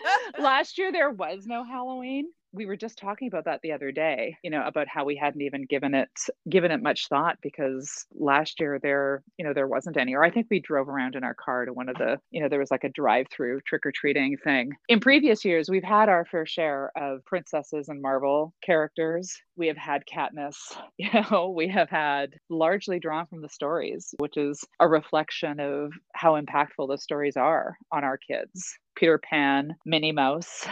[0.38, 4.36] last year there was no Halloween we were just talking about that the other day
[4.42, 6.08] you know about how we hadn't even given it
[6.48, 10.14] given it much thought because last year there you know there wasn't any.
[10.14, 12.48] Or i think we drove around in our car to one of the you know
[12.48, 14.72] there was like a drive through trick-or-treating thing.
[14.88, 19.36] In previous years we've had our fair share of princesses and marvel characters.
[19.56, 20.56] We have had Katniss,
[20.98, 25.92] you know, we have had largely drawn from the stories, which is a reflection of
[26.14, 28.78] how impactful the stories are on our kids.
[28.96, 30.66] Peter Pan, Minnie Mouse,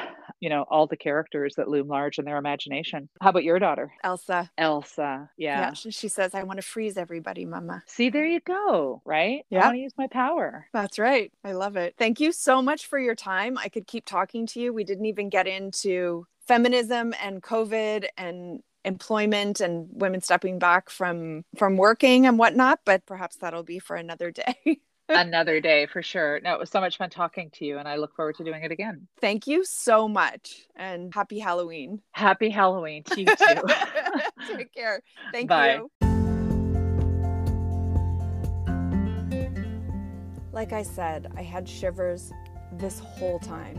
[0.44, 3.08] you know, all the characters that loom large in their imagination.
[3.22, 3.90] How about your daughter?
[4.04, 4.50] Elsa.
[4.58, 5.30] Elsa.
[5.38, 5.60] Yeah.
[5.60, 7.82] yeah she, she says, I want to freeze everybody, mama.
[7.86, 9.00] See, there you go.
[9.06, 9.46] Right?
[9.48, 9.62] Yeah.
[9.62, 10.66] I want to use my power.
[10.74, 11.32] That's right.
[11.44, 11.94] I love it.
[11.96, 13.56] Thank you so much for your time.
[13.56, 14.74] I could keep talking to you.
[14.74, 21.42] We didn't even get into feminism and COVID and employment and women stepping back from
[21.56, 24.78] from working and whatnot but perhaps that'll be for another day
[25.08, 26.40] another day for sure.
[26.42, 28.62] No it was so much fun talking to you and i look forward to doing
[28.62, 29.06] it again.
[29.20, 32.00] Thank you so much and happy halloween.
[32.12, 33.62] Happy halloween to you too.
[34.56, 35.00] Take care.
[35.32, 35.74] Thank Bye.
[35.76, 35.90] you.
[40.52, 42.32] Like i said i had shivers
[42.72, 43.78] this whole time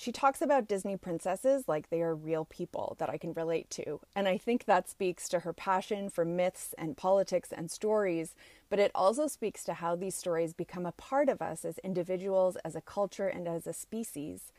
[0.00, 4.00] she talks about Disney princesses like they are real people that I can relate to.
[4.14, 8.34] And I think that speaks to her passion for myths and politics and stories,
[8.70, 12.56] but it also speaks to how these stories become a part of us as individuals,
[12.64, 14.52] as a culture, and as a species.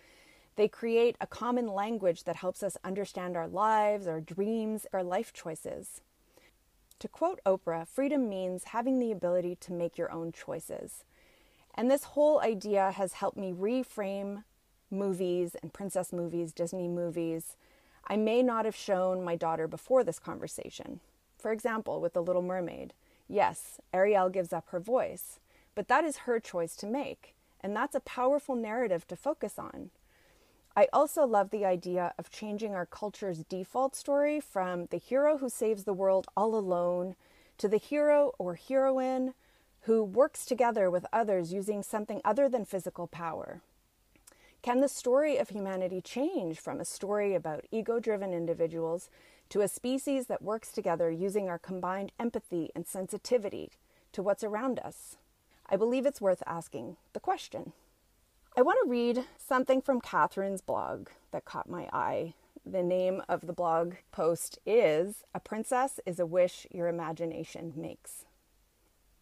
[0.58, 5.34] They create a common language that helps us understand our lives, our dreams, our life
[5.34, 6.02] choices.
[7.00, 11.04] To quote Oprah, freedom means having the ability to make your own choices.
[11.74, 14.44] And this whole idea has helped me reframe
[14.92, 17.56] movies and princess movies, Disney movies,
[18.08, 21.00] I may not have shown my daughter before this conversation.
[21.38, 22.94] For example, with The Little Mermaid.
[23.28, 25.39] Yes, Ariel gives up her voice,
[25.74, 29.92] but that is her choice to make, and that's a powerful narrative to focus on.
[30.76, 35.50] I also love the idea of changing our culture's default story from the hero who
[35.50, 37.16] saves the world all alone
[37.58, 39.34] to the hero or heroine
[39.82, 43.62] who works together with others using something other than physical power.
[44.62, 49.09] Can the story of humanity change from a story about ego driven individuals
[49.49, 53.72] to a species that works together using our combined empathy and sensitivity
[54.12, 55.18] to what's around us?
[55.68, 57.74] I believe it's worth asking the question.
[58.55, 62.36] I want to read something from Catherine's blog that caught my eye.
[62.64, 68.26] The name of the blog post is A Princess is a Wish Your Imagination Makes.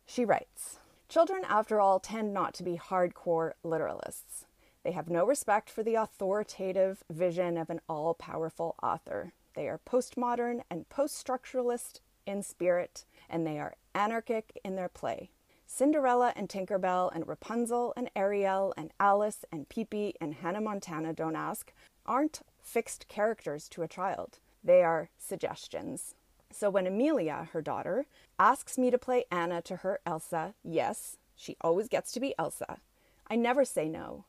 [0.05, 4.43] She writes Children, after all, tend not to be hardcore literalists.
[4.83, 9.33] They have no respect for the authoritative vision of an all powerful author.
[9.55, 15.31] They are postmodern and post structuralist in spirit, and they are anarchic in their play.
[15.67, 21.35] Cinderella and Tinkerbell and Rapunzel and Ariel and Alice and Pippi and Hannah Montana, don't
[21.35, 21.73] ask,
[22.05, 24.39] aren't fixed characters to a child.
[24.63, 26.15] They are suggestions.
[26.51, 28.05] So when Amelia, her daughter,
[28.39, 32.79] asks me to play Anna to her Elsa, yes, she always gets to be Elsa.
[33.27, 34.25] I never say no.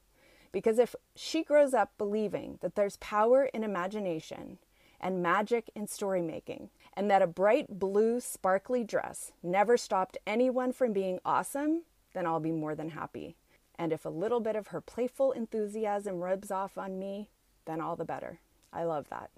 [0.52, 4.58] Because if she grows up believing that there's power in imagination
[5.00, 10.72] and magic in story making, and that a bright blue, sparkly dress never stopped anyone
[10.72, 11.82] from being awesome,
[12.12, 13.36] then I'll be more than happy.
[13.76, 17.30] And if a little bit of her playful enthusiasm rubs off on me,
[17.64, 18.40] then all the better.
[18.72, 19.30] I love that.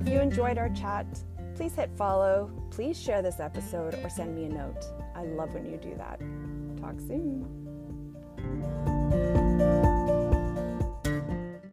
[0.00, 1.06] If you enjoyed our chat,
[1.56, 4.84] please hit follow, please share this episode, or send me a note.
[5.16, 6.20] I love when you do that.
[6.82, 7.46] Talk soon.